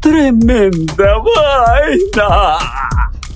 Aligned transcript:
Tremenda 0.00 1.18
Vaina. 1.18 2.58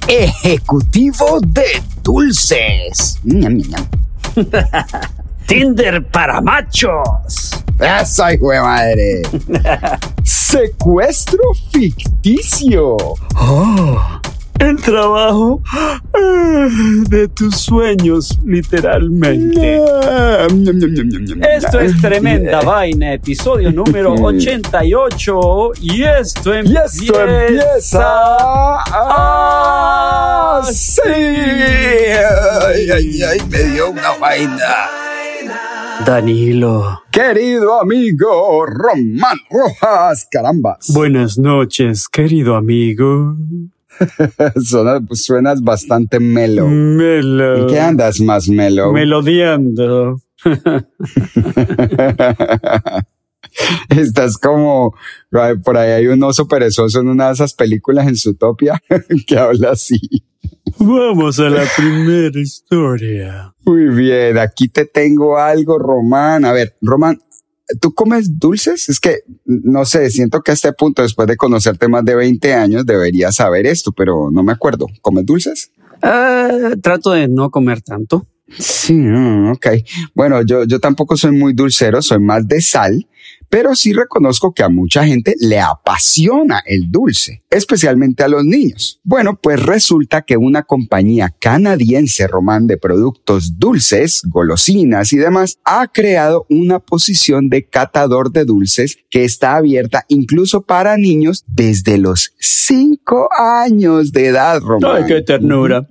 Ejecutivo 0.06 1.40
de 1.46 1.82
dulces. 2.02 3.18
Tinder 5.46 6.06
para 6.08 6.40
machos. 6.40 7.64
¡Esa 7.78 8.32
hijo 8.34 8.50
de 8.52 8.60
madre! 8.60 9.22
Secuestro 10.24 11.40
ficticio. 11.72 12.96
El 14.62 14.76
trabajo 14.76 15.60
ah, 15.72 15.98
de 17.08 17.26
tus 17.26 17.56
sueños, 17.56 18.38
literalmente. 18.46 19.78
Esto 21.56 21.80
es 21.80 22.00
Tremenda 22.00 22.60
Vaina, 22.64 23.14
episodio 23.14 23.72
número 23.72 24.14
88. 24.22 25.72
Y 25.80 26.04
esto 26.04 26.54
Y 26.54 26.58
empieza. 26.58 26.84
esto 26.84 27.28
empieza 27.28 28.78
así. 30.58 31.00
Ay, 31.04 32.90
ay, 32.90 33.22
ay, 33.22 33.38
me 33.50 33.62
dio 33.64 33.90
una 33.90 34.16
vaina. 34.20 34.58
Danilo. 36.06 37.02
Querido 37.10 37.80
amigo 37.80 38.64
Román 38.66 39.38
Rojas, 39.50 40.26
carambas. 40.30 40.92
Buenas 40.94 41.36
noches, 41.36 42.08
querido 42.08 42.54
amigo. 42.54 43.36
Suena- 44.64 45.00
suenas 45.12 45.62
bastante 45.62 46.18
melo. 46.20 46.66
Melo. 46.68 47.56
¿En 47.58 47.66
qué 47.66 47.80
andas 47.80 48.20
más 48.20 48.48
melo? 48.48 48.92
Melodiando. 48.92 50.20
Estás 53.88 54.38
como, 54.38 54.94
por 55.64 55.76
ahí 55.76 55.90
hay 55.90 56.06
un 56.06 56.22
oso 56.22 56.48
perezoso 56.48 57.00
en 57.00 57.08
una 57.08 57.26
de 57.28 57.32
esas 57.34 57.52
películas 57.54 58.06
en 58.06 58.16
Zootopia 58.16 58.80
que 59.26 59.36
habla 59.38 59.72
así. 59.72 60.00
Vamos 60.78 61.38
a 61.38 61.50
la 61.50 61.64
primera 61.76 62.38
historia. 62.40 63.52
Muy 63.64 63.88
bien, 63.88 64.38
aquí 64.38 64.68
te 64.68 64.86
tengo 64.86 65.36
algo, 65.36 65.78
Román. 65.78 66.44
A 66.44 66.52
ver, 66.52 66.74
Román, 66.80 67.20
¿tú 67.80 67.92
comes 67.94 68.38
dulces? 68.38 68.88
Es 68.88 69.00
que, 69.00 69.20
no 69.44 69.84
sé, 69.84 70.10
siento 70.10 70.40
que 70.42 70.50
a 70.50 70.54
este 70.54 70.72
punto, 70.72 71.02
después 71.02 71.28
de 71.28 71.36
conocerte 71.36 71.88
más 71.88 72.04
de 72.04 72.14
20 72.14 72.54
años, 72.54 72.86
deberías 72.86 73.36
saber 73.36 73.66
esto, 73.66 73.92
pero 73.92 74.30
no 74.30 74.42
me 74.42 74.52
acuerdo. 74.52 74.86
¿Comes 75.00 75.26
dulces? 75.26 75.70
Ah, 76.02 76.72
trato 76.82 77.12
de 77.12 77.28
no 77.28 77.50
comer 77.50 77.80
tanto. 77.80 78.26
Sí, 78.48 78.94
mm, 78.94 79.52
ok. 79.52 79.66
Bueno, 80.14 80.42
yo, 80.42 80.64
yo 80.64 80.78
tampoco 80.78 81.16
soy 81.16 81.32
muy 81.32 81.52
dulcero, 81.52 82.02
soy 82.02 82.18
más 82.18 82.46
de 82.46 82.60
sal, 82.60 83.06
pero 83.48 83.74
sí 83.74 83.92
reconozco 83.92 84.54
que 84.54 84.62
a 84.62 84.70
mucha 84.70 85.04
gente 85.04 85.34
le 85.38 85.60
apasiona 85.60 86.62
el 86.64 86.90
dulce, 86.90 87.42
especialmente 87.50 88.22
a 88.22 88.28
los 88.28 88.44
niños. 88.44 88.98
Bueno, 89.04 89.38
pues 89.42 89.62
resulta 89.62 90.22
que 90.22 90.38
una 90.38 90.62
compañía 90.62 91.34
canadiense 91.38 92.26
román 92.26 92.66
de 92.66 92.78
productos 92.78 93.58
dulces, 93.58 94.22
golosinas 94.24 95.12
y 95.12 95.18
demás 95.18 95.58
ha 95.64 95.86
creado 95.88 96.46
una 96.48 96.78
posición 96.78 97.50
de 97.50 97.66
catador 97.66 98.32
de 98.32 98.46
dulces 98.46 98.96
que 99.10 99.24
está 99.24 99.56
abierta 99.56 100.04
incluso 100.08 100.62
para 100.62 100.96
niños 100.96 101.44
desde 101.46 101.98
los 101.98 102.34
5 102.38 103.28
años 103.38 104.12
de 104.12 104.28
edad, 104.28 104.60
Román. 104.60 105.02
Ay, 105.02 105.04
qué 105.06 105.20
ternura. 105.20 105.86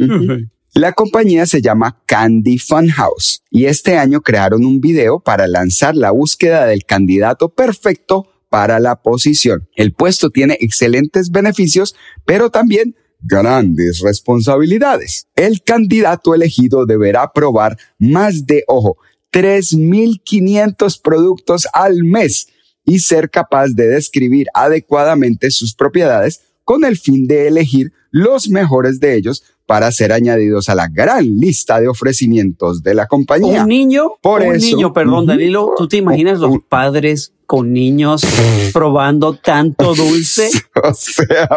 La 0.73 0.93
compañía 0.93 1.45
se 1.45 1.61
llama 1.61 2.01
Candy 2.05 2.57
Funhouse 2.57 3.43
y 3.49 3.65
este 3.65 3.97
año 3.97 4.21
crearon 4.21 4.63
un 4.63 4.79
video 4.79 5.19
para 5.19 5.45
lanzar 5.45 5.97
la 5.97 6.11
búsqueda 6.11 6.65
del 6.65 6.85
candidato 6.85 7.49
perfecto 7.49 8.29
para 8.47 8.79
la 8.79 9.01
posición. 9.01 9.67
El 9.75 9.91
puesto 9.91 10.29
tiene 10.29 10.57
excelentes 10.61 11.29
beneficios, 11.29 11.93
pero 12.23 12.49
también 12.51 12.95
grandes 13.19 13.99
responsabilidades. 13.99 15.27
El 15.35 15.61
candidato 15.61 16.33
elegido 16.33 16.85
deberá 16.85 17.33
probar 17.33 17.77
más 17.99 18.45
de, 18.45 18.63
ojo, 18.67 18.95
3.500 19.33 21.01
productos 21.01 21.67
al 21.73 22.05
mes 22.05 22.47
y 22.85 22.99
ser 22.99 23.29
capaz 23.29 23.73
de 23.73 23.89
describir 23.89 24.47
adecuadamente 24.53 25.51
sus 25.51 25.75
propiedades 25.75 26.43
con 26.63 26.85
el 26.85 26.97
fin 26.97 27.27
de 27.27 27.49
elegir 27.49 27.91
los 28.09 28.47
mejores 28.47 29.01
de 29.01 29.15
ellos 29.15 29.43
para 29.71 29.89
ser 29.93 30.11
añadidos 30.11 30.67
a 30.67 30.75
la 30.75 30.89
gran 30.89 31.23
lista 31.39 31.79
de 31.79 31.87
ofrecimientos 31.87 32.83
de 32.83 32.93
la 32.93 33.07
compañía. 33.07 33.63
Un 33.63 33.69
niño, 33.69 34.15
Por 34.21 34.41
un 34.41 34.55
eso. 34.55 34.65
niño, 34.65 34.91
perdón. 34.91 35.25
Danilo, 35.25 35.75
¿tú 35.77 35.87
te 35.87 35.95
imaginas 35.95 36.39
los 36.39 36.57
padres 36.67 37.31
con 37.45 37.71
niños 37.71 38.21
probando 38.73 39.33
tanto 39.33 39.95
dulce? 39.95 40.49
O 40.83 40.93
sea, 40.93 41.47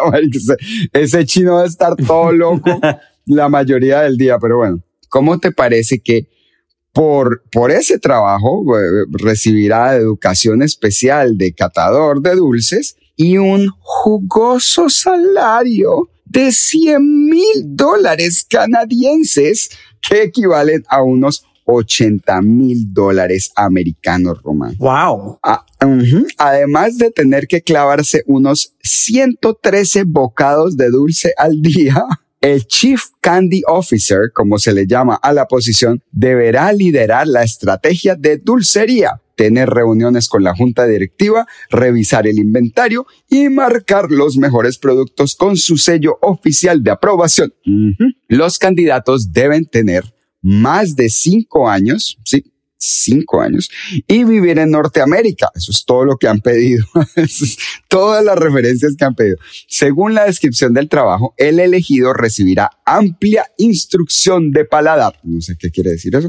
ese 0.92 1.26
chino 1.26 1.54
va 1.54 1.62
a 1.62 1.66
estar 1.66 1.96
todo 1.96 2.30
loco 2.30 2.78
la 3.26 3.48
mayoría 3.48 4.02
del 4.02 4.16
día, 4.16 4.38
pero 4.38 4.58
bueno, 4.58 4.80
¿cómo 5.08 5.40
te 5.40 5.50
parece 5.50 5.98
que 5.98 6.28
por, 6.92 7.42
por 7.50 7.72
ese 7.72 7.98
trabajo 7.98 8.64
eh, 8.78 9.06
recibirá 9.10 9.96
educación 9.96 10.62
especial 10.62 11.36
de 11.36 11.52
catador 11.52 12.22
de 12.22 12.36
dulces 12.36 12.96
y 13.16 13.38
un 13.38 13.70
jugoso 13.80 14.88
salario 14.88 16.10
de 16.24 16.52
100 16.52 17.28
mil 17.28 17.62
dólares 17.64 18.46
canadienses 18.48 19.70
que 20.00 20.22
equivalen 20.22 20.84
a 20.88 21.02
unos 21.02 21.44
80 21.66 22.42
mil 22.42 22.92
dólares 22.92 23.50
americanos 23.56 24.42
romanos? 24.42 24.78
Wow. 24.78 25.38
Ah. 25.42 25.64
Además 26.38 26.98
de 26.98 27.10
tener 27.10 27.46
que 27.46 27.62
clavarse 27.62 28.22
unos 28.26 28.74
113 28.82 30.04
bocados 30.04 30.76
de 30.76 30.90
dulce 30.90 31.32
al 31.36 31.60
día, 31.60 32.04
el 32.40 32.66
Chief 32.66 33.02
Candy 33.20 33.62
Officer, 33.66 34.30
como 34.32 34.58
se 34.58 34.72
le 34.72 34.86
llama 34.86 35.14
a 35.14 35.32
la 35.32 35.46
posición, 35.46 36.02
deberá 36.12 36.72
liderar 36.72 37.26
la 37.26 37.42
estrategia 37.42 38.14
de 38.14 38.36
dulcería, 38.36 39.20
tener 39.36 39.70
reuniones 39.70 40.28
con 40.28 40.42
la 40.42 40.54
junta 40.54 40.86
directiva, 40.86 41.46
revisar 41.70 42.26
el 42.26 42.38
inventario 42.38 43.06
y 43.28 43.48
marcar 43.48 44.10
los 44.10 44.36
mejores 44.36 44.78
productos 44.78 45.34
con 45.34 45.56
su 45.56 45.76
sello 45.76 46.18
oficial 46.22 46.82
de 46.82 46.90
aprobación. 46.90 47.52
Los 48.28 48.58
candidatos 48.58 49.32
deben 49.32 49.66
tener 49.66 50.14
más 50.42 50.94
de 50.94 51.08
cinco 51.08 51.68
años, 51.68 52.18
sí, 52.24 52.44
cinco 52.84 53.40
años, 53.40 53.70
y 54.06 54.24
vivir 54.24 54.58
en 54.58 54.70
Norteamérica. 54.70 55.50
Eso 55.54 55.72
es 55.72 55.84
todo 55.84 56.04
lo 56.04 56.16
que 56.16 56.28
han 56.28 56.40
pedido. 56.40 56.84
Es 57.16 57.56
todas 57.88 58.24
las 58.24 58.36
referencias 58.36 58.96
que 58.96 59.04
han 59.04 59.14
pedido. 59.14 59.36
Según 59.68 60.14
la 60.14 60.24
descripción 60.24 60.74
del 60.74 60.88
trabajo, 60.88 61.34
el 61.36 61.60
elegido 61.60 62.12
recibirá 62.12 62.70
amplia 62.84 63.46
instrucción 63.56 64.50
de 64.50 64.64
paladar. 64.64 65.18
No 65.22 65.40
sé 65.40 65.56
qué 65.56 65.70
quiere 65.70 65.92
decir 65.92 66.14
eso. 66.14 66.28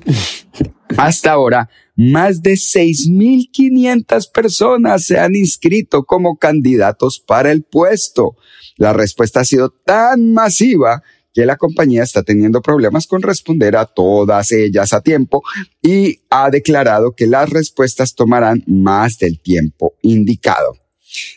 Hasta 0.97 1.31
ahora, 1.31 1.69
más 1.95 2.41
de 2.41 2.53
6.500 2.53 4.31
personas 4.31 5.05
se 5.05 5.19
han 5.19 5.35
inscrito 5.35 6.03
como 6.03 6.37
candidatos 6.37 7.19
para 7.19 7.51
el 7.51 7.63
puesto. 7.63 8.35
La 8.77 8.93
respuesta 8.93 9.41
ha 9.41 9.45
sido 9.45 9.69
tan 9.69 10.33
masiva 10.33 11.03
que 11.33 11.45
la 11.45 11.57
compañía 11.57 12.03
está 12.03 12.23
teniendo 12.23 12.61
problemas 12.61 13.07
con 13.07 13.21
responder 13.21 13.75
a 13.75 13.85
todas 13.85 14.53
ellas 14.53 14.93
a 14.93 15.01
tiempo 15.01 15.43
y 15.81 16.21
ha 16.29 16.49
declarado 16.49 17.13
que 17.13 17.27
las 17.27 17.49
respuestas 17.49 18.15
tomarán 18.15 18.63
más 18.67 19.17
del 19.17 19.41
tiempo 19.41 19.95
indicado. 20.01 20.84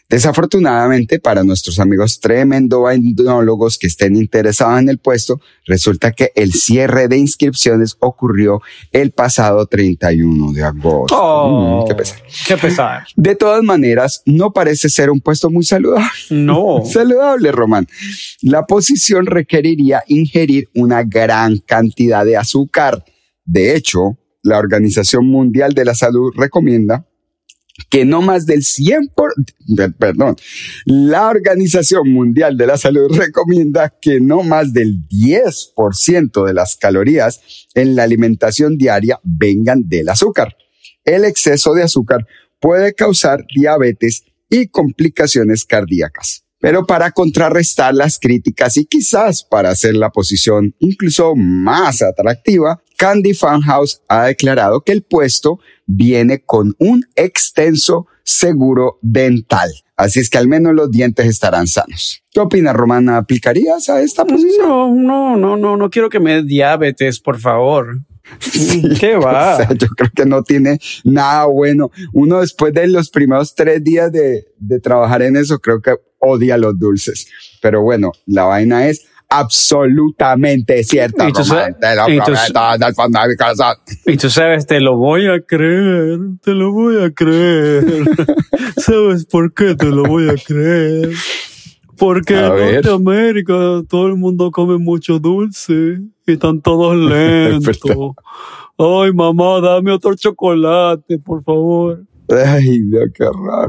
Desafortunadamente 0.08 1.20
para 1.20 1.44
nuestros 1.44 1.78
amigos 1.78 2.18
tremendo 2.18 2.82
vainólogos 2.82 3.78
que 3.78 3.86
estén 3.86 4.16
interesados 4.16 4.80
en 4.80 4.88
el 4.88 4.98
puesto, 4.98 5.40
resulta 5.66 6.12
que 6.12 6.32
el 6.34 6.52
cierre 6.54 7.08
de 7.08 7.18
inscripciones 7.18 7.96
ocurrió 8.00 8.62
el 8.92 9.10
pasado 9.10 9.66
31 9.66 10.52
de 10.52 10.62
agosto. 10.62 11.14
Oh, 11.14 11.82
mm, 11.82 11.88
qué 11.88 11.94
pesar. 11.94 12.22
Qué 12.46 12.56
pesar. 12.56 13.06
De 13.16 13.34
todas 13.34 13.62
maneras, 13.62 14.22
no 14.24 14.52
parece 14.52 14.88
ser 14.88 15.10
un 15.10 15.20
puesto 15.20 15.50
muy 15.50 15.64
saludable. 15.64 16.08
No. 16.30 16.82
saludable, 16.86 17.52
Román. 17.52 17.86
La 18.40 18.64
posición 18.64 19.26
requeriría 19.26 20.02
ingerir 20.06 20.68
una 20.74 21.02
gran 21.02 21.58
cantidad 21.58 22.24
de 22.24 22.36
azúcar. 22.36 23.04
De 23.44 23.76
hecho, 23.76 24.16
la 24.42 24.58
Organización 24.58 25.26
Mundial 25.26 25.74
de 25.74 25.84
la 25.84 25.94
Salud 25.94 26.32
recomienda 26.34 27.07
que 27.90 28.04
no 28.04 28.22
más 28.22 28.46
del 28.46 28.60
100%, 28.60 29.12
por, 29.14 29.32
perdón, 29.98 30.36
la 30.84 31.28
Organización 31.28 32.10
Mundial 32.12 32.56
de 32.56 32.66
la 32.66 32.76
Salud 32.76 33.08
recomienda 33.16 33.94
que 34.00 34.20
no 34.20 34.42
más 34.42 34.72
del 34.72 35.06
10% 35.08 36.46
de 36.46 36.54
las 36.54 36.76
calorías 36.76 37.40
en 37.74 37.96
la 37.96 38.02
alimentación 38.02 38.76
diaria 38.76 39.20
vengan 39.22 39.88
del 39.88 40.08
azúcar. 40.08 40.56
El 41.04 41.24
exceso 41.24 41.72
de 41.74 41.84
azúcar 41.84 42.26
puede 42.60 42.94
causar 42.94 43.44
diabetes 43.54 44.24
y 44.50 44.68
complicaciones 44.68 45.64
cardíacas. 45.64 46.44
Pero 46.60 46.86
para 46.86 47.12
contrarrestar 47.12 47.94
las 47.94 48.18
críticas 48.18 48.76
y 48.76 48.84
quizás 48.84 49.44
para 49.44 49.70
hacer 49.70 49.94
la 49.94 50.10
posición 50.10 50.74
incluso 50.80 51.36
más 51.36 52.02
atractiva, 52.02 52.82
Candy 52.98 53.32
House 53.32 54.02
ha 54.08 54.24
declarado 54.24 54.80
que 54.80 54.90
el 54.90 55.02
puesto 55.02 55.60
viene 55.86 56.40
con 56.44 56.74
un 56.80 57.04
extenso 57.14 58.08
seguro 58.24 58.98
dental. 59.02 59.70
Así 59.96 60.18
es 60.18 60.28
que 60.28 60.38
al 60.38 60.48
menos 60.48 60.74
los 60.74 60.90
dientes 60.90 61.26
estarán 61.26 61.68
sanos. 61.68 62.22
¿Qué 62.30 62.40
opinas, 62.40 62.74
Romana? 62.74 63.16
¿Aplicarías 63.16 63.88
a 63.88 64.02
esta 64.02 64.24
posición? 64.24 64.68
No, 64.68 64.94
no, 64.94 65.36
no, 65.36 65.56
no, 65.56 65.76
no 65.76 65.90
quiero 65.90 66.10
que 66.10 66.18
me 66.18 66.34
dé 66.34 66.42
diabetes, 66.42 67.20
por 67.20 67.38
favor. 67.38 68.00
¿Qué 69.00 69.16
va? 69.16 69.66
yo 69.74 69.88
creo 69.88 70.10
que 70.14 70.26
no 70.26 70.42
tiene 70.42 70.78
nada 71.04 71.46
bueno. 71.46 71.92
Uno 72.12 72.40
después 72.40 72.74
de 72.74 72.88
los 72.88 73.10
primeros 73.10 73.54
tres 73.54 73.82
días 73.82 74.10
de, 74.10 74.48
de 74.58 74.80
trabajar 74.80 75.22
en 75.22 75.36
eso, 75.36 75.60
creo 75.60 75.80
que 75.80 75.94
odia 76.18 76.58
los 76.58 76.78
dulces. 76.78 77.28
Pero 77.62 77.82
bueno, 77.82 78.12
la 78.26 78.44
vaina 78.44 78.88
es 78.88 79.07
absolutamente 79.28 80.82
cierta. 80.84 81.28
¿Y 81.28 81.32
tú, 81.32 81.44
sabes, 81.44 81.76
tú, 82.24 82.32
y 84.06 84.16
tú 84.16 84.30
sabes, 84.30 84.66
te 84.66 84.80
lo 84.80 84.96
voy 84.96 85.26
a 85.26 85.40
creer, 85.40 86.18
te 86.42 86.52
lo 86.52 86.72
voy 86.72 87.02
a 87.04 87.10
creer. 87.10 87.84
¿Sabes 88.76 89.26
por 89.26 89.52
qué 89.52 89.74
te 89.74 89.86
lo 89.86 90.04
voy 90.04 90.28
a 90.30 90.34
creer? 90.34 91.10
Porque 91.98 92.34
en 92.34 92.74
Norteamérica 92.74 93.82
todo 93.88 94.06
el 94.06 94.16
mundo 94.16 94.50
come 94.50 94.78
mucho 94.78 95.18
dulce 95.18 96.00
y 96.26 96.32
están 96.32 96.60
todos 96.60 96.96
lentos. 97.10 98.14
Ay, 98.78 99.12
mamá, 99.12 99.60
dame 99.60 99.90
otro 99.90 100.14
chocolate, 100.14 101.18
por 101.18 101.42
favor. 101.42 102.04
Ay, 102.28 102.80
Dios, 102.80 103.10
qué. 103.14 103.24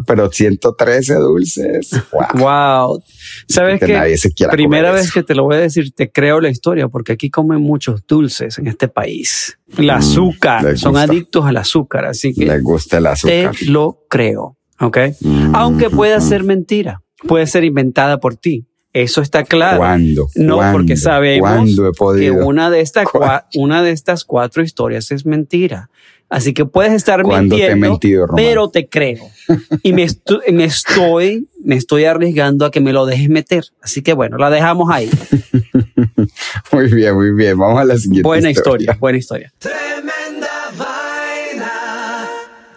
Pero 0.05 0.31
113 0.31 1.15
dulces. 1.15 1.91
Wow. 2.33 3.01
¿Sabes 3.47 3.79
qué? 3.79 4.47
Primera 4.51 4.91
vez 4.91 5.11
que 5.11 5.23
te 5.23 5.35
lo 5.35 5.45
voy 5.45 5.55
a 5.55 5.59
decir, 5.59 5.91
te 5.91 6.11
creo 6.11 6.41
la 6.41 6.49
historia, 6.49 6.87
porque 6.87 7.13
aquí 7.13 7.29
comen 7.29 7.61
muchos 7.61 8.05
dulces 8.05 8.57
en 8.57 8.67
este 8.67 8.87
país. 8.87 9.57
El 9.77 9.87
mm, 9.87 9.91
azúcar. 9.91 10.77
son 10.77 10.97
adictos 10.97 11.45
al 11.45 11.57
azúcar, 11.57 12.05
así 12.05 12.33
que. 12.33 12.45
Les 12.45 12.61
gusta 12.61 12.97
el 12.97 13.07
azúcar. 13.07 13.55
Te 13.57 13.65
lo 13.65 14.03
creo. 14.09 14.57
¿Ok? 14.79 14.97
Mm, 15.21 15.55
Aunque 15.55 15.89
pueda 15.89 16.19
ser 16.21 16.43
mentira. 16.43 17.01
Puede 17.27 17.47
ser 17.47 17.63
inventada 17.63 18.19
por 18.19 18.35
ti. 18.35 18.65
Eso 18.93 19.21
está 19.21 19.43
claro. 19.43 19.77
¿Cuándo? 19.77 20.27
No, 20.35 20.61
porque 20.71 20.97
sabemos 20.97 21.75
que 22.17 22.31
una 22.31 22.71
de, 22.71 22.81
estas 22.81 23.05
una 23.55 23.83
de 23.83 23.91
estas 23.91 24.25
cuatro 24.25 24.63
historias 24.63 25.11
es 25.11 25.25
mentira. 25.25 25.89
Así 26.29 26.53
que 26.53 26.65
puedes 26.65 26.93
estar 26.93 27.25
mintiendo, 27.25 27.99
pero 28.35 28.69
te 28.69 28.87
creo. 28.87 29.25
Y 29.81 29.93
me, 29.93 30.05
me, 30.51 30.63
estoy, 30.65 31.47
me 31.63 31.75
estoy 31.75 32.05
arriesgando 32.05 32.65
a 32.65 32.71
que 32.71 32.79
me 32.79 32.93
lo 32.93 33.07
dejes 33.07 33.29
meter. 33.29 33.65
Así 33.81 34.03
que 34.03 34.13
bueno, 34.13 34.37
la 34.37 34.51
dejamos 34.51 34.91
ahí. 34.91 35.09
muy 36.71 36.93
bien, 36.93 37.15
muy 37.15 37.33
bien. 37.33 37.57
Vamos 37.57 37.79
a 37.79 37.83
la 37.85 37.97
siguiente. 37.97 38.27
Buena 38.27 38.51
historia, 38.51 38.95
buena 38.99 39.17
historia. 39.17 39.51
Tremenda 39.57 40.71
vaina. 40.77 42.27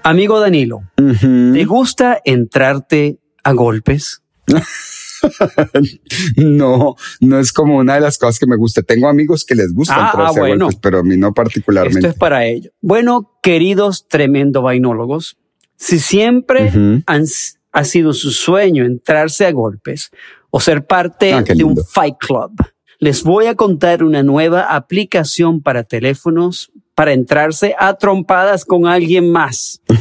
Amigo 0.03 0.41
Danilo, 0.41 0.81
¿te 0.97 1.65
gusta 1.65 2.21
entrarte 2.25 3.19
a 3.45 3.53
golpes? 3.53 4.23
no, 6.37 6.97
no 7.21 7.39
es 7.39 7.53
como 7.53 7.79
una 7.79 7.95
de 7.95 8.01
las 8.01 8.19
cosas 8.19 8.39
que 8.39 8.47
me 8.47 8.57
gusta. 8.57 8.83
Tengo 8.83 9.09
amigos 9.09 9.45
que 9.45 9.55
les 9.55 9.73
gusta 9.73 9.95
ah, 9.97 10.13
ah 10.15 10.33
bueno. 10.37 10.69
pero 10.81 10.99
a 10.99 11.03
mí 11.03 11.17
no 11.17 11.33
particularmente. 11.33 12.01
Esto 12.01 12.09
es 12.09 12.15
para 12.15 12.47
ello. 12.47 12.71
Bueno, 12.81 13.39
queridos 13.43 14.07
tremendo 14.09 14.63
vainólogos, 14.63 15.37
si 15.77 15.99
siempre 15.99 16.73
han, 17.07 17.25
ha 17.73 17.85
sido 17.85 18.13
su 18.13 18.31
sueño 18.31 18.85
entrarse 18.85 19.47
a 19.47 19.53
golpes 19.53 20.11
o 20.51 20.61
ser 20.61 20.87
parte 20.87 21.33
ah, 21.33 21.43
de 21.43 21.65
un 21.65 21.77
fight 21.77 22.17
club, 22.19 22.53
les 22.99 23.25
voy 23.25 23.47
a 23.47 23.57
contar 23.57 24.05
una 24.05 24.23
nueva 24.23 24.75
aplicación 24.75 25.63
para 25.63 25.83
teléfonos 25.83 26.71
para 26.95 27.13
entrarse 27.13 27.75
a 27.79 27.95
trompadas 27.95 28.65
con 28.65 28.87
alguien 28.87 29.33
más. 29.33 29.81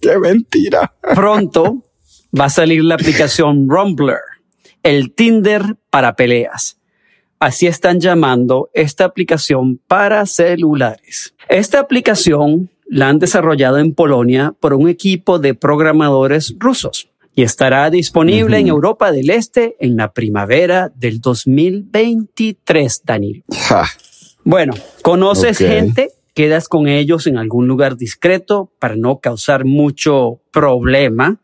¡Qué 0.00 0.18
mentira! 0.18 0.92
Pronto 1.14 1.84
va 2.38 2.46
a 2.46 2.50
salir 2.50 2.84
la 2.84 2.94
aplicación 2.94 3.66
Rumbler, 3.68 4.20
el 4.82 5.12
Tinder 5.12 5.76
para 5.90 6.16
peleas. 6.16 6.78
Así 7.38 7.66
están 7.66 8.00
llamando 8.00 8.68
esta 8.74 9.06
aplicación 9.06 9.80
para 9.86 10.26
celulares. 10.26 11.34
Esta 11.48 11.80
aplicación 11.80 12.70
la 12.86 13.08
han 13.08 13.18
desarrollado 13.18 13.78
en 13.78 13.94
Polonia 13.94 14.54
por 14.60 14.74
un 14.74 14.88
equipo 14.88 15.38
de 15.38 15.54
programadores 15.54 16.54
rusos 16.58 17.08
y 17.34 17.42
estará 17.42 17.88
disponible 17.88 18.58
en 18.58 18.68
Europa 18.68 19.12
del 19.12 19.30
Este 19.30 19.76
en 19.80 19.96
la 19.96 20.12
primavera 20.12 20.92
del 20.94 21.20
2023, 21.20 23.02
Daniel. 23.04 23.44
Bueno, 24.44 24.74
¿conoces 25.02 25.58
gente? 25.58 26.10
Quedas 26.34 26.68
con 26.68 26.88
ellos 26.88 27.26
en 27.26 27.38
algún 27.38 27.66
lugar 27.66 27.96
discreto 27.96 28.72
para 28.78 28.96
no 28.96 29.20
causar 29.20 29.64
mucho 29.64 30.40
problema 30.50 31.40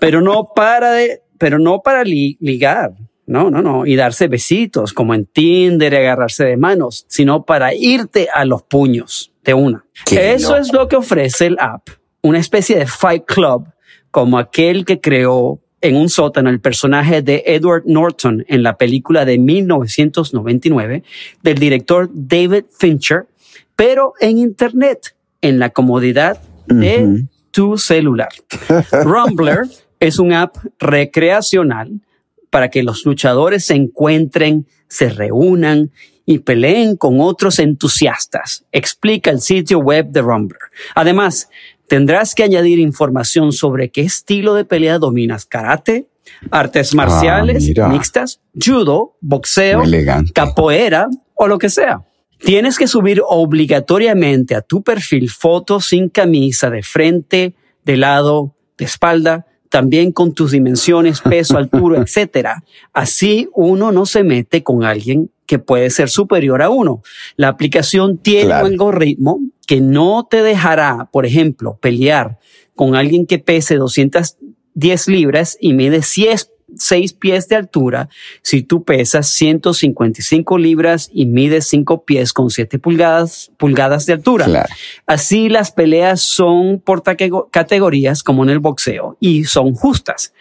pero 0.00 0.20
no 0.20 0.50
para 0.54 0.92
de, 0.92 1.22
pero 1.38 1.58
no 1.58 1.80
para 1.82 2.04
ligar. 2.04 2.92
No, 3.26 3.48
no, 3.48 3.62
no. 3.62 3.86
Y 3.86 3.94
darse 3.94 4.26
besitos 4.26 4.92
como 4.92 5.14
en 5.14 5.24
Tinder 5.24 5.92
y 5.92 5.96
agarrarse 5.96 6.44
de 6.44 6.56
manos, 6.56 7.04
sino 7.08 7.44
para 7.44 7.72
irte 7.74 8.28
a 8.32 8.44
los 8.44 8.62
puños 8.62 9.32
de 9.44 9.54
una. 9.54 9.84
Eso 10.10 10.56
es 10.56 10.72
lo 10.72 10.88
que 10.88 10.96
ofrece 10.96 11.46
el 11.46 11.56
app. 11.60 11.88
Una 12.22 12.38
especie 12.40 12.76
de 12.76 12.86
fight 12.86 13.24
club 13.26 13.68
como 14.10 14.38
aquel 14.38 14.84
que 14.84 15.00
creó 15.00 15.60
en 15.80 15.96
un 15.96 16.08
sótano 16.08 16.50
el 16.50 16.60
personaje 16.60 17.22
de 17.22 17.42
Edward 17.46 17.84
Norton 17.86 18.44
en 18.48 18.62
la 18.62 18.76
película 18.76 19.24
de 19.24 19.38
1999 19.38 21.04
del 21.42 21.58
director 21.58 22.10
David 22.12 22.64
Fincher, 22.76 23.26
pero 23.76 24.14
en 24.20 24.38
Internet, 24.38 25.14
en 25.40 25.58
la 25.58 25.70
comodidad 25.70 26.40
de 26.66 27.24
tu 27.50 27.78
celular. 27.78 28.30
Rumbler 29.04 29.62
es 29.98 30.18
un 30.18 30.32
app 30.32 30.56
recreacional 30.78 32.00
para 32.50 32.68
que 32.68 32.82
los 32.82 33.04
luchadores 33.04 33.64
se 33.66 33.74
encuentren, 33.74 34.66
se 34.88 35.08
reúnan 35.08 35.90
y 36.26 36.40
peleen 36.40 36.96
con 36.96 37.20
otros 37.20 37.58
entusiastas, 37.58 38.64
explica 38.72 39.30
el 39.30 39.40
sitio 39.40 39.78
web 39.78 40.06
de 40.10 40.22
Rumbler. 40.22 40.60
Además, 40.94 41.48
tendrás 41.88 42.34
que 42.34 42.44
añadir 42.44 42.78
información 42.78 43.52
sobre 43.52 43.90
qué 43.90 44.02
estilo 44.02 44.54
de 44.54 44.64
pelea 44.64 44.98
dominas, 44.98 45.44
karate, 45.44 46.08
artes 46.50 46.94
marciales, 46.94 47.72
ah, 47.80 47.88
mixtas, 47.88 48.40
judo, 48.54 49.16
boxeo, 49.20 49.82
capoeira 50.32 51.08
o 51.34 51.48
lo 51.48 51.58
que 51.58 51.68
sea. 51.68 52.02
Tienes 52.40 52.78
que 52.78 52.86
subir 52.86 53.22
obligatoriamente 53.26 54.54
a 54.54 54.62
tu 54.62 54.82
perfil 54.82 55.30
fotos 55.30 55.86
sin 55.86 56.08
camisa 56.08 56.70
de 56.70 56.82
frente, 56.82 57.54
de 57.84 57.96
lado, 57.96 58.54
de 58.78 58.86
espalda, 58.86 59.46
también 59.68 60.10
con 60.10 60.34
tus 60.34 60.50
dimensiones, 60.50 61.20
peso, 61.20 61.56
altura, 61.56 62.00
etcétera. 62.02 62.64
Así 62.92 63.48
uno 63.54 63.92
no 63.92 64.06
se 64.06 64.24
mete 64.24 64.62
con 64.62 64.84
alguien 64.84 65.30
que 65.46 65.58
puede 65.58 65.90
ser 65.90 66.08
superior 66.08 66.62
a 66.62 66.70
uno. 66.70 67.02
La 67.36 67.48
aplicación 67.48 68.18
tiene 68.18 68.46
un 68.46 68.52
algoritmo 68.52 69.40
que 69.66 69.80
no 69.80 70.26
te 70.28 70.42
dejará, 70.42 71.08
por 71.12 71.26
ejemplo, 71.26 71.78
pelear 71.80 72.38
con 72.74 72.94
alguien 72.94 73.26
que 73.26 73.38
pese 73.38 73.76
210 73.76 75.08
libras 75.08 75.56
y 75.60 75.72
mide 75.74 76.00
10 76.00 76.50
6 76.80 77.12
pies 77.12 77.48
de 77.48 77.56
altura 77.56 78.08
si 78.42 78.62
tú 78.62 78.84
pesas 78.84 79.28
155 79.28 80.58
libras 80.58 81.10
y 81.12 81.26
mides 81.26 81.68
5 81.68 82.04
pies 82.04 82.32
con 82.32 82.50
7 82.50 82.78
pulgadas, 82.78 83.52
pulgadas 83.58 84.06
de 84.06 84.14
altura. 84.14 84.66
Así 85.06 85.48
las 85.48 85.70
peleas 85.70 86.22
son 86.22 86.80
por 86.80 87.02
categorías 87.02 88.22
como 88.22 88.42
en 88.42 88.50
el 88.50 88.58
boxeo 88.58 89.16
y 89.20 89.44
son 89.44 89.74
justas. 89.74 90.32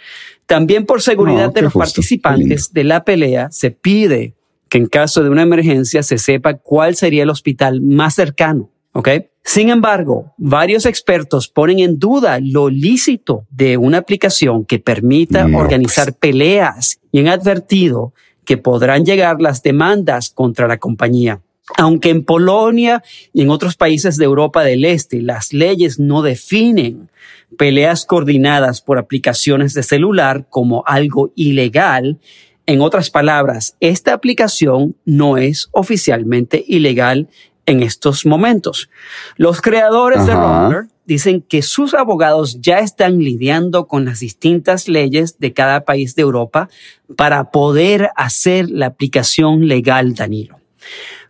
También 0.46 0.86
por 0.86 1.02
seguridad 1.02 1.54
de 1.54 1.64
los 1.64 1.74
participantes 1.74 2.74
de 2.74 2.84
la 2.84 3.04
pelea 3.04 3.50
se 3.52 3.72
pide 3.72 4.34
que 4.70 4.78
en 4.78 4.88
caso 4.88 5.24
de 5.24 5.30
una 5.30 5.42
emergencia 5.42 6.04
se 6.04 6.18
sepa 6.18 6.54
cuál 6.56 6.96
sería 6.96 7.24
el 7.24 7.30
hospital 7.30 7.82
más 7.82 8.16
cercano. 8.16 8.70
¿Ok? 8.94 9.10
Sin 9.44 9.70
embargo, 9.70 10.34
varios 10.38 10.86
expertos 10.86 11.48
ponen 11.48 11.80
en 11.80 11.98
duda 11.98 12.40
lo 12.42 12.70
lícito 12.70 13.46
de 13.50 13.78
una 13.78 13.98
aplicación 13.98 14.66
que 14.66 14.80
permita 14.80 15.46
organizar 15.46 16.14
peleas 16.14 17.00
y 17.12 17.20
han 17.20 17.28
advertido 17.30 18.14
que 18.46 18.58
podrán 18.58 19.06
llegar 19.06 19.42
las 19.42 19.64
demandas 19.64 20.30
contra 20.30 20.68
la 20.68 20.78
compañía. 20.78 21.42
Aunque 21.78 22.10
en 22.10 22.24
Polonia 22.24 23.04
y 23.32 23.42
en 23.42 23.50
otros 23.50 23.76
países 23.76 24.18
de 24.18 24.26
Europa 24.26 24.64
del 24.64 24.86
Este 24.86 25.22
las 25.22 25.54
leyes 25.54 26.00
no 26.00 26.22
definen 26.22 27.10
peleas 27.58 28.06
coordinadas 28.06 28.82
por 28.82 28.98
aplicaciones 28.98 29.74
de 29.74 29.84
celular 29.84 30.48
como 30.50 30.84
algo 30.86 31.32
ilegal, 31.36 32.20
en 32.66 32.82
otras 32.82 33.10
palabras, 33.10 33.76
esta 33.80 34.14
aplicación 34.14 34.96
no 35.04 35.38
es 35.38 35.70
oficialmente 35.72 36.64
ilegal 36.68 37.28
en 37.70 37.84
estos 37.84 38.26
momentos. 38.26 38.90
Los 39.38 39.62
creadores 39.62 40.26
de 40.26 40.34
Rumble 40.34 40.88
dicen 41.06 41.42
que 41.42 41.62
sus 41.62 41.94
abogados 41.94 42.60
ya 42.62 42.80
están 42.80 43.20
lidiando 43.20 43.88
con 43.88 44.06
las 44.06 44.20
distintas 44.20 44.88
leyes 44.88 45.38
de 45.40 45.54
cada 45.54 45.86
país 45.86 46.16
de 46.16 46.24
Europa 46.24 46.70
para 47.16 47.52
poder 47.52 48.10
hacer 48.16 48.70
la 48.70 48.88
aplicación 48.88 49.68
legal, 49.68 50.16
Danilo. 50.16 50.60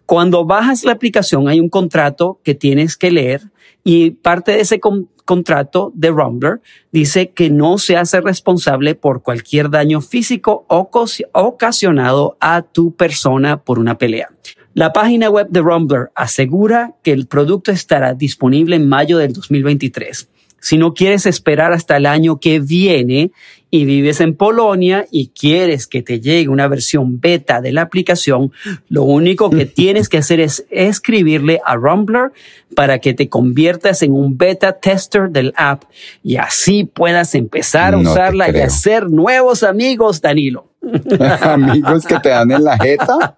Cuando 0.05 0.45
bajas 0.45 0.85
la 0.85 0.93
aplicación 0.93 1.49
hay 1.49 1.59
un 1.59 1.69
contrato 1.69 2.39
que 2.43 2.55
tienes 2.55 2.97
que 2.97 3.11
leer 3.11 3.41
y 3.83 4.11
parte 4.11 4.53
de 4.53 4.61
ese 4.61 4.79
contrato 4.79 5.91
de 5.93 6.09
Rumbler 6.09 6.61
dice 6.91 7.29
que 7.29 7.49
no 7.49 7.77
se 7.77 7.97
hace 7.97 8.19
responsable 8.21 8.95
por 8.95 9.21
cualquier 9.21 9.69
daño 9.69 10.01
físico 10.01 10.65
ocasionado 10.67 12.37
a 12.39 12.63
tu 12.63 12.95
persona 12.95 13.61
por 13.61 13.77
una 13.77 13.97
pelea. 13.97 14.29
La 14.73 14.93
página 14.93 15.29
web 15.29 15.47
de 15.49 15.61
Rumbler 15.61 16.09
asegura 16.15 16.95
que 17.03 17.11
el 17.11 17.27
producto 17.27 17.71
estará 17.71 18.13
disponible 18.13 18.75
en 18.75 18.87
mayo 18.87 19.17
del 19.17 19.33
2023. 19.33 20.29
Si 20.61 20.77
no 20.77 20.93
quieres 20.93 21.25
esperar 21.25 21.73
hasta 21.73 21.97
el 21.97 22.05
año 22.05 22.39
que 22.39 22.59
viene 22.59 23.31
y 23.71 23.85
vives 23.85 24.19
en 24.19 24.35
Polonia 24.35 25.05
y 25.11 25.29
quieres 25.29 25.87
que 25.87 26.01
te 26.01 26.19
llegue 26.19 26.49
una 26.49 26.67
versión 26.67 27.19
beta 27.19 27.61
de 27.61 27.71
la 27.71 27.83
aplicación, 27.83 28.51
lo 28.89 29.03
único 29.03 29.49
que 29.49 29.65
tienes 29.65 30.09
que 30.09 30.17
hacer 30.17 30.39
es 30.39 30.65
escribirle 30.69 31.61
a 31.65 31.75
Rumbler 31.75 32.31
para 32.75 32.99
que 32.99 33.13
te 33.13 33.29
conviertas 33.29 34.03
en 34.03 34.11
un 34.11 34.37
beta 34.37 34.73
tester 34.73 35.29
del 35.29 35.53
app 35.55 35.83
y 36.23 36.35
así 36.35 36.83
puedas 36.83 37.35
empezar 37.35 37.93
a 37.93 37.97
usarla 37.97 38.51
y 38.51 38.59
hacer 38.59 39.09
nuevos 39.09 39.63
amigos, 39.63 40.21
Danilo. 40.21 40.68
Amigos 41.41 42.05
que 42.05 42.19
te 42.19 42.29
dan 42.29 42.51
en 42.51 42.63
la 42.63 42.77
jeta. 42.77 43.35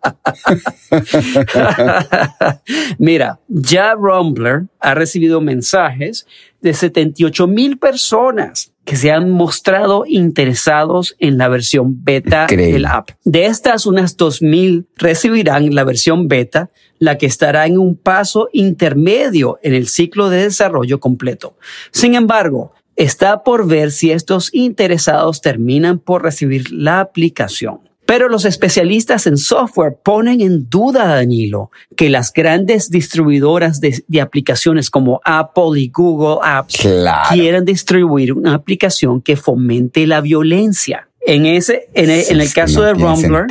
Mira, 3.00 3.40
ya 3.48 3.94
Rumbler 3.94 4.64
ha 4.80 4.94
recibido 4.94 5.42
mensajes 5.42 6.28
de 6.62 6.74
78 6.74 7.48
mil 7.48 7.78
personas 7.78 8.72
que 8.86 8.96
se 8.96 9.12
han 9.12 9.30
mostrado 9.30 10.06
interesados 10.08 11.16
en 11.20 11.38
la 11.38 11.48
versión 11.48 12.04
beta 12.04 12.48
del 12.48 12.86
app. 12.86 13.12
De 13.24 13.46
estas, 13.46 13.86
unas 13.86 14.18
2.000 14.18 14.88
recibirán 14.96 15.74
la 15.74 15.84
versión 15.84 16.28
beta, 16.28 16.72
la 16.98 17.18
que 17.18 17.26
estará 17.26 17.68
en 17.68 17.78
un 17.78 17.96
paso 17.96 18.50
intermedio 18.54 19.60
en 19.64 19.74
el 19.74 19.88
ciclo 19.88 20.30
de 20.30 20.44
desarrollo 20.44 21.00
completo. 21.00 21.58
Sin 21.92 22.16
embargo, 22.16 22.74
está 23.04 23.44
por 23.44 23.68
ver 23.68 23.92
si 23.92 24.12
estos 24.12 24.54
interesados 24.54 25.42
terminan 25.42 25.98
por 25.98 26.22
recibir 26.22 26.72
la 26.72 27.00
aplicación. 27.00 27.80
Pero 28.06 28.30
los 28.30 28.46
especialistas 28.46 29.26
en 29.26 29.38
software 29.38 29.96
ponen 30.04 30.42
en 30.42 30.70
duda, 30.70 31.08
Danilo, 31.08 31.72
que 31.96 32.10
las 32.10 32.34
grandes 32.34 32.90
distribuidoras 32.90 33.80
de, 33.80 34.04
aplicaciones 34.22 34.90
como 34.90 35.22
Apple 35.24 35.80
y 35.80 35.90
Google 35.90 36.40
Apps 36.44 36.88
quieran 37.32 37.66
distribuir 37.66 38.34
una 38.34 38.54
aplicación 38.54 39.22
que 39.22 39.36
fomente 39.36 40.06
la 40.06 40.22
violencia. 40.22 41.08
En 41.26 41.46
ese, 41.46 41.90
en 41.94 42.10
el, 42.10 42.54
caso 42.54 42.82
de 42.82 42.94
Rumbler, 42.94 43.46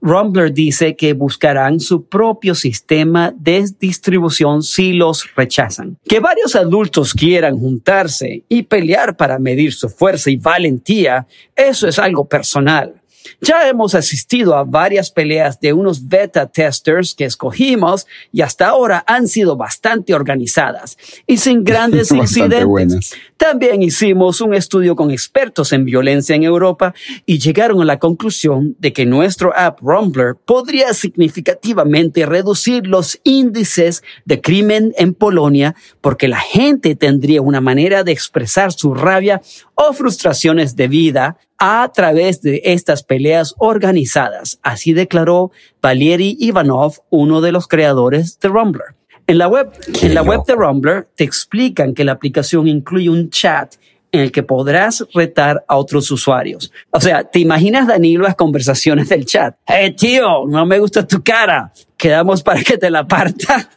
Rumbler 0.00 0.52
dice 0.52 0.94
que 0.94 1.12
buscarán 1.12 1.80
su 1.80 2.04
propio 2.04 2.54
sistema 2.54 3.34
de 3.36 3.64
distribución 3.78 4.62
si 4.62 4.92
los 4.92 5.34
rechazan. 5.34 5.98
Que 6.08 6.20
varios 6.20 6.54
adultos 6.54 7.12
quieran 7.12 7.58
juntarse 7.58 8.44
y 8.48 8.62
pelear 8.62 9.16
para 9.16 9.38
medir 9.38 9.72
su 9.72 9.88
fuerza 9.88 10.30
y 10.30 10.36
valentía, 10.36 11.26
eso 11.54 11.88
es 11.88 11.98
algo 11.98 12.26
personal. 12.28 12.94
Ya 13.40 13.68
hemos 13.68 13.94
asistido 13.94 14.56
a 14.56 14.64
varias 14.64 15.10
peleas 15.10 15.60
de 15.60 15.72
unos 15.72 16.06
beta 16.06 16.46
testers 16.46 17.14
que 17.14 17.24
escogimos 17.24 18.06
y 18.32 18.42
hasta 18.42 18.68
ahora 18.68 19.04
han 19.06 19.28
sido 19.28 19.56
bastante 19.56 20.14
organizadas 20.14 20.96
y 21.26 21.36
sin 21.36 21.64
grandes 21.64 22.10
incidentes. 22.12 23.14
También 23.36 23.82
hicimos 23.82 24.40
un 24.40 24.54
estudio 24.54 24.96
con 24.96 25.10
expertos 25.10 25.72
en 25.72 25.84
violencia 25.84 26.34
en 26.34 26.42
Europa 26.42 26.94
y 27.26 27.38
llegaron 27.38 27.82
a 27.82 27.84
la 27.84 27.98
conclusión 27.98 28.76
de 28.78 28.92
que 28.92 29.06
nuestro 29.06 29.52
app 29.56 29.80
Rumbler 29.80 30.34
podría 30.44 30.94
significativamente 30.94 32.26
reducir 32.26 32.86
los 32.86 33.20
índices 33.24 34.02
de 34.24 34.40
crimen 34.40 34.94
en 34.96 35.14
Polonia 35.14 35.74
porque 36.00 36.28
la 36.28 36.40
gente 36.40 36.96
tendría 36.96 37.42
una 37.42 37.60
manera 37.60 38.04
de 38.04 38.12
expresar 38.12 38.72
su 38.72 38.94
rabia 38.94 39.42
o 39.74 39.92
frustraciones 39.92 40.76
de 40.76 40.88
vida 40.88 41.36
a 41.58 41.90
través 41.94 42.42
de 42.42 42.62
estas 42.64 43.02
peleas 43.02 43.54
organizadas. 43.58 44.58
Así 44.62 44.92
declaró 44.92 45.50
Valery 45.80 46.36
Ivanov, 46.40 46.98
uno 47.10 47.40
de 47.40 47.52
los 47.52 47.68
creadores 47.68 48.38
de 48.40 48.48
Rumbler. 48.48 48.94
En 49.26 49.38
la 49.38 49.48
web, 49.48 49.72
en 50.02 50.14
la 50.14 50.22
web 50.22 50.44
de 50.46 50.54
Rumbler 50.54 51.08
te 51.16 51.24
explican 51.24 51.94
que 51.94 52.04
la 52.04 52.12
aplicación 52.12 52.68
incluye 52.68 53.10
un 53.10 53.28
chat 53.30 53.74
en 54.12 54.20
el 54.20 54.32
que 54.32 54.42
podrás 54.42 55.04
retar 55.12 55.64
a 55.66 55.76
otros 55.76 56.10
usuarios. 56.10 56.72
O 56.90 57.00
sea, 57.00 57.24
¿te 57.24 57.40
imaginas, 57.40 57.86
Danilo, 57.86 58.24
las 58.24 58.36
conversaciones 58.36 59.08
del 59.08 59.26
chat? 59.26 59.56
Hey, 59.66 59.94
tío, 59.96 60.46
no 60.46 60.64
me 60.64 60.78
gusta 60.78 61.06
tu 61.06 61.22
cara. 61.22 61.72
Quedamos 61.96 62.42
para 62.42 62.62
que 62.62 62.78
te 62.78 62.88
la 62.88 63.06
parta. 63.06 63.68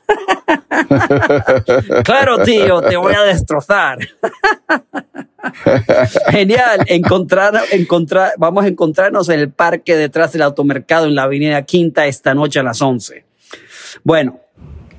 claro, 2.04 2.44
tío, 2.44 2.82
te 2.82 2.96
voy 2.96 3.14
a 3.16 3.24
destrozar. 3.24 3.98
Genial. 6.30 6.86
Encontrar, 6.88 7.54
encontrar, 7.72 8.34
vamos 8.38 8.66
a 8.66 8.68
encontrarnos 8.68 9.30
en 9.30 9.40
el 9.40 9.52
parque 9.52 9.96
detrás 9.96 10.34
del 10.34 10.42
automercado 10.42 11.06
en 11.06 11.16
la 11.16 11.24
avenida 11.24 11.62
Quinta 11.64 12.08
esta 12.08 12.34
noche 12.34 12.60
a 12.60 12.64
las 12.64 12.82
11. 12.82 13.26
Bueno. 14.04 14.40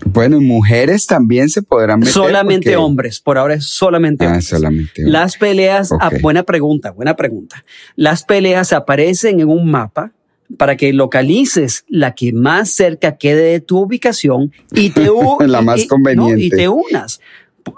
Bueno, 0.06 0.40
mujeres 0.40 1.06
también 1.06 1.50
se 1.50 1.62
podrán 1.62 2.00
meter. 2.00 2.14
Solamente 2.14 2.76
hombres. 2.76 3.20
Por 3.20 3.36
ahora 3.36 3.54
es 3.54 3.66
solamente 3.66 4.24
ah, 4.24 4.40
Solamente 4.40 5.02
Las 5.04 5.36
peleas, 5.36 5.92
ah, 5.92 6.10
buena 6.22 6.42
pregunta, 6.42 6.90
buena 6.90 7.16
pregunta. 7.16 7.64
Las 7.96 8.24
peleas 8.24 8.72
aparecen 8.72 9.40
en 9.40 9.48
un 9.48 9.70
mapa 9.70 10.12
para 10.56 10.76
que 10.76 10.92
localices 10.92 11.84
la 11.88 12.14
que 12.14 12.32
más 12.32 12.70
cerca 12.70 13.16
quede 13.16 13.52
de 13.52 13.60
tu 13.60 13.78
ubicación 13.78 14.52
y 14.72 14.90
te, 14.90 15.08
la 15.46 15.62
más 15.62 15.84
conveniente. 15.86 16.44
y 16.44 16.50
te 16.50 16.68
unas. 16.68 17.20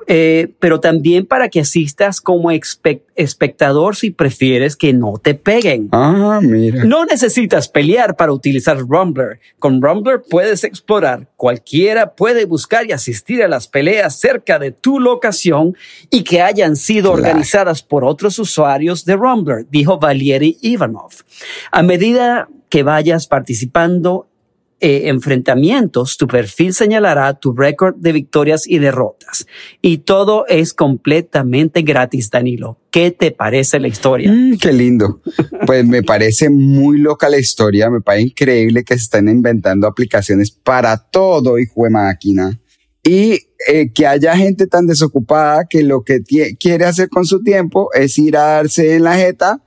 Eh, 0.06 0.52
pero 0.58 0.80
también 0.80 1.26
para 1.26 1.48
que 1.48 1.60
asistas 1.60 2.20
como 2.20 2.50
espectador 2.50 3.96
si 3.96 4.10
prefieres 4.10 4.76
que 4.76 4.92
no 4.92 5.14
te 5.22 5.34
peguen. 5.34 5.88
Ah, 5.92 6.40
mira. 6.42 6.84
No 6.84 7.04
necesitas 7.04 7.68
pelear 7.68 8.16
para 8.16 8.32
utilizar 8.32 8.78
Rumbler. 8.78 9.40
Con 9.58 9.80
Rumbler 9.80 10.22
puedes 10.28 10.64
explorar. 10.64 11.28
Cualquiera 11.36 12.14
puede 12.14 12.44
buscar 12.44 12.86
y 12.86 12.92
asistir 12.92 13.42
a 13.42 13.48
las 13.48 13.68
peleas 13.68 14.18
cerca 14.18 14.58
de 14.58 14.72
tu 14.72 15.00
locación 15.00 15.76
y 16.10 16.24
que 16.24 16.42
hayan 16.42 16.76
sido 16.76 17.12
organizadas 17.12 17.82
por 17.82 18.04
otros 18.04 18.38
usuarios 18.38 19.04
de 19.04 19.16
Rumbler, 19.16 19.66
dijo 19.70 19.98
Valery 19.98 20.58
Ivanov. 20.60 21.12
A 21.70 21.82
medida 21.82 22.48
que 22.68 22.82
vayas 22.82 23.26
participando 23.26 24.28
eh, 24.84 25.08
enfrentamientos, 25.10 26.16
tu 26.16 26.26
perfil 26.26 26.74
señalará 26.74 27.38
tu 27.38 27.52
récord 27.52 27.94
de 27.94 28.10
victorias 28.10 28.66
y 28.66 28.80
derrotas. 28.80 29.46
Y 29.80 29.98
todo 29.98 30.44
es 30.48 30.74
completamente 30.74 31.82
gratis, 31.82 32.30
Danilo. 32.30 32.80
¿Qué 32.90 33.12
te 33.12 33.30
parece 33.30 33.78
la 33.78 33.86
historia? 33.86 34.32
Mm, 34.32 34.58
qué 34.58 34.72
lindo. 34.72 35.20
Pues 35.66 35.86
me 35.86 36.02
parece 36.02 36.50
muy 36.50 36.98
loca 36.98 37.28
la 37.28 37.38
historia. 37.38 37.88
Me 37.88 38.00
parece 38.00 38.24
increíble 38.24 38.82
que 38.82 38.94
se 38.94 39.04
estén 39.04 39.28
inventando 39.28 39.86
aplicaciones 39.86 40.50
para 40.50 40.96
todo, 40.96 41.60
hijo 41.60 41.84
de 41.84 41.90
máquina. 41.90 42.60
Y 43.04 43.38
eh, 43.68 43.92
que 43.94 44.08
haya 44.08 44.36
gente 44.36 44.66
tan 44.66 44.88
desocupada 44.88 45.66
que 45.70 45.84
lo 45.84 46.02
que 46.02 46.22
quiere 46.58 46.84
hacer 46.86 47.08
con 47.08 47.24
su 47.24 47.40
tiempo 47.44 47.90
es 47.94 48.18
ir 48.18 48.36
a 48.36 48.56
darse 48.56 48.96
en 48.96 49.04
la 49.04 49.14
jeta 49.14 49.62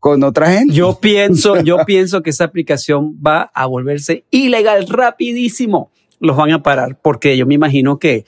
con 0.00 0.24
otra 0.24 0.50
gente. 0.50 0.74
Yo 0.74 0.98
pienso, 1.00 1.60
yo 1.62 1.84
pienso 1.86 2.22
que 2.22 2.30
esa 2.30 2.44
aplicación 2.44 3.16
va 3.24 3.50
a 3.54 3.66
volverse 3.66 4.24
ilegal 4.30 4.88
rapidísimo. 4.88 5.92
Los 6.18 6.36
van 6.36 6.50
a 6.50 6.62
parar 6.62 6.98
porque 7.00 7.36
yo 7.36 7.46
me 7.46 7.54
imagino 7.54 7.98
que 7.98 8.24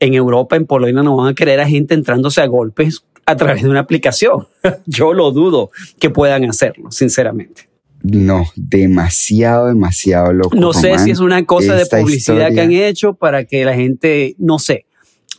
en 0.00 0.14
Europa, 0.14 0.56
en 0.56 0.66
Polonia, 0.66 1.02
no 1.02 1.16
van 1.16 1.28
a 1.28 1.34
querer 1.34 1.60
a 1.60 1.68
gente 1.68 1.94
entrándose 1.94 2.40
a 2.40 2.46
golpes 2.46 3.04
a 3.24 3.36
través 3.36 3.62
de 3.62 3.68
una 3.68 3.80
aplicación. 3.80 4.46
Yo 4.86 5.12
lo 5.12 5.32
dudo 5.32 5.70
que 5.98 6.10
puedan 6.10 6.44
hacerlo, 6.44 6.90
sinceramente. 6.90 7.68
No, 8.02 8.46
demasiado, 8.54 9.66
demasiado 9.66 10.32
loco. 10.32 10.56
No 10.56 10.72
sé 10.72 10.98
si 10.98 11.10
es 11.10 11.18
una 11.18 11.44
cosa 11.44 11.74
de 11.74 11.86
publicidad 11.86 12.52
que 12.52 12.60
han 12.60 12.72
hecho 12.72 13.14
para 13.14 13.44
que 13.46 13.64
la 13.64 13.74
gente, 13.74 14.36
no 14.38 14.58
sé, 14.58 14.86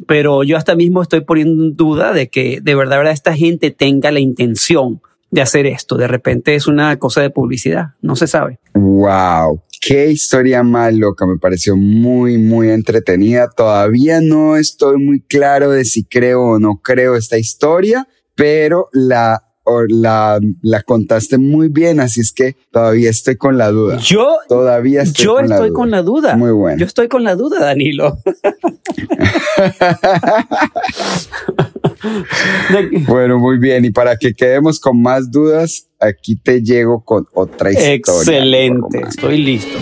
pero 0.05 0.43
yo 0.43 0.57
hasta 0.57 0.75
mismo 0.75 1.01
estoy 1.01 1.21
poniendo 1.21 1.63
en 1.63 1.73
duda 1.75 2.11
de 2.11 2.29
que 2.29 2.59
de 2.61 2.75
verdad, 2.75 2.97
verdad 2.97 3.13
esta 3.13 3.35
gente 3.35 3.71
tenga 3.71 4.11
la 4.11 4.19
intención 4.19 5.01
de 5.31 5.41
hacer 5.41 5.65
esto. 5.65 5.97
De 5.97 6.07
repente 6.07 6.55
es 6.55 6.67
una 6.67 6.97
cosa 6.97 7.21
de 7.21 7.29
publicidad, 7.29 7.95
no 8.01 8.15
se 8.15 8.27
sabe. 8.27 8.59
Wow, 8.73 9.61
qué 9.81 10.11
historia 10.11 10.63
más 10.63 10.93
loca, 10.93 11.25
me 11.25 11.37
pareció 11.37 11.75
muy, 11.75 12.37
muy 12.37 12.69
entretenida. 12.69 13.49
Todavía 13.49 14.21
no 14.21 14.57
estoy 14.57 14.97
muy 14.97 15.21
claro 15.21 15.71
de 15.71 15.85
si 15.85 16.03
creo 16.03 16.43
o 16.43 16.59
no 16.59 16.81
creo 16.81 17.15
esta 17.15 17.37
historia, 17.37 18.07
pero 18.35 18.89
la 18.93 19.43
la, 19.89 20.39
la 20.61 20.81
contaste 20.83 21.37
muy 21.37 21.69
bien, 21.69 21.99
así 21.99 22.21
es 22.21 22.31
que 22.31 22.55
todavía 22.71 23.09
estoy 23.09 23.35
con 23.35 23.57
la 23.57 23.69
duda. 23.69 23.97
Yo 23.97 24.37
todavía 24.47 25.01
estoy, 25.01 25.25
yo 25.25 25.35
con, 25.35 25.45
estoy 25.45 25.57
la 25.57 25.65
duda. 25.65 25.73
con 25.73 25.91
la 25.91 26.01
duda. 26.01 26.37
Muy 26.37 26.51
bueno. 26.51 26.79
Yo 26.79 26.85
estoy 26.85 27.07
con 27.07 27.23
la 27.23 27.35
duda, 27.35 27.59
Danilo. 27.59 28.17
bueno, 33.07 33.39
muy 33.39 33.57
bien. 33.57 33.85
Y 33.85 33.91
para 33.91 34.17
que 34.17 34.33
quedemos 34.33 34.79
con 34.79 35.01
más 35.01 35.31
dudas, 35.31 35.87
aquí 35.99 36.35
te 36.35 36.61
llego 36.61 37.03
con 37.03 37.27
otra 37.33 37.71
historia. 37.71 37.93
Excelente, 37.93 39.01
estoy 39.07 39.37
listo. 39.37 39.77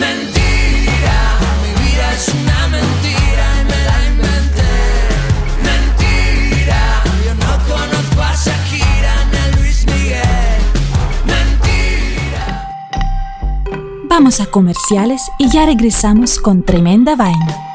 Vamos 14.18 14.40
a 14.40 14.46
comerciales 14.46 15.30
y 15.38 15.50
ya 15.50 15.66
regresamos 15.66 16.40
con 16.40 16.64
Tremenda 16.64 17.18
Vaina. 17.18 17.75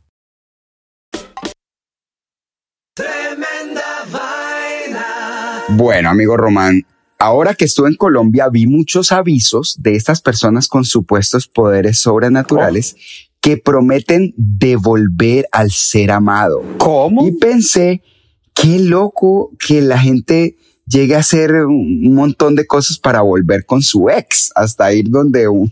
Bueno, 5.73 6.09
amigo 6.09 6.35
Román, 6.35 6.85
ahora 7.17 7.53
que 7.55 7.65
estuve 7.65 7.87
en 7.87 7.95
Colombia 7.95 8.49
vi 8.49 8.67
muchos 8.67 9.11
avisos 9.11 9.81
de 9.81 9.95
estas 9.95 10.21
personas 10.21 10.67
con 10.67 10.83
supuestos 10.83 11.47
poderes 11.47 11.97
sobrenaturales 11.97 12.95
oh. 12.95 13.31
que 13.39 13.57
prometen 13.57 14.33
devolver 14.35 15.47
al 15.51 15.71
ser 15.71 16.11
amado. 16.11 16.61
¿Cómo? 16.77 17.25
Y 17.25 17.31
pensé, 17.31 18.03
qué 18.53 18.79
loco 18.79 19.51
que 19.65 19.81
la 19.81 19.97
gente 19.97 20.57
llegue 20.85 21.15
a 21.15 21.19
hacer 21.19 21.53
un 21.65 22.13
montón 22.13 22.55
de 22.55 22.67
cosas 22.67 22.97
para 22.99 23.21
volver 23.21 23.65
con 23.65 23.81
su 23.81 24.09
ex, 24.09 24.51
hasta 24.55 24.93
ir 24.93 25.09
donde 25.09 25.47
un, 25.47 25.71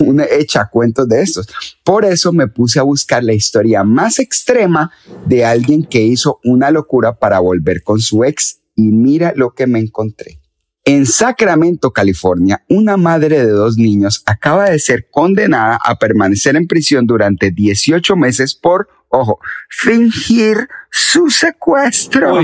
un 0.00 0.20
echa 0.20 0.68
cuentos 0.70 1.08
de 1.08 1.22
estos. 1.22 1.48
Por 1.82 2.04
eso 2.04 2.32
me 2.32 2.48
puse 2.48 2.78
a 2.78 2.82
buscar 2.82 3.24
la 3.24 3.32
historia 3.32 3.82
más 3.82 4.18
extrema 4.18 4.92
de 5.26 5.46
alguien 5.46 5.84
que 5.84 6.02
hizo 6.02 6.38
una 6.44 6.70
locura 6.70 7.18
para 7.18 7.38
volver 7.38 7.82
con 7.82 7.98
su 7.98 8.24
ex 8.24 8.57
y 8.78 8.92
mira 8.92 9.32
lo 9.34 9.50
que 9.50 9.66
me 9.66 9.80
encontré. 9.80 10.38
En 10.84 11.04
Sacramento, 11.04 11.92
California, 11.92 12.62
una 12.68 12.96
madre 12.96 13.44
de 13.44 13.50
dos 13.50 13.76
niños 13.76 14.22
acaba 14.24 14.70
de 14.70 14.78
ser 14.78 15.08
condenada 15.10 15.78
a 15.84 15.96
permanecer 15.96 16.54
en 16.54 16.68
prisión 16.68 17.04
durante 17.06 17.50
18 17.50 18.16
meses 18.16 18.54
por, 18.54 18.88
ojo, 19.08 19.40
fingir 19.68 20.68
su 20.90 21.28
secuestro 21.28 22.40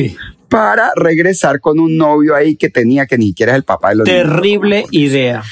para 0.49 0.91
regresar 0.97 1.61
con 1.61 1.79
un 1.79 1.97
novio 1.97 2.35
ahí 2.35 2.57
que 2.57 2.69
tenía 2.69 3.07
que 3.07 3.17
ni 3.17 3.29
siquiera 3.29 3.53
es 3.53 3.57
el 3.59 3.65
papá 3.65 3.91
de 3.91 3.95
los 3.95 4.05
Terrible 4.05 4.85
idea. 4.91 5.43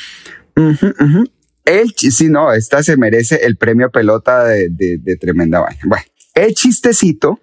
El, 1.64 1.94
si 1.96 2.28
no, 2.28 2.52
esta 2.52 2.82
se 2.82 2.96
merece 2.96 3.36
el 3.44 3.56
premio 3.56 3.90
pelota 3.90 4.44
de, 4.44 4.68
de 4.68 5.16
tremenda 5.16 5.60
vaina. 5.60 5.80
Bueno, 5.86 6.04
el 6.34 6.54
chistecito 6.54 7.38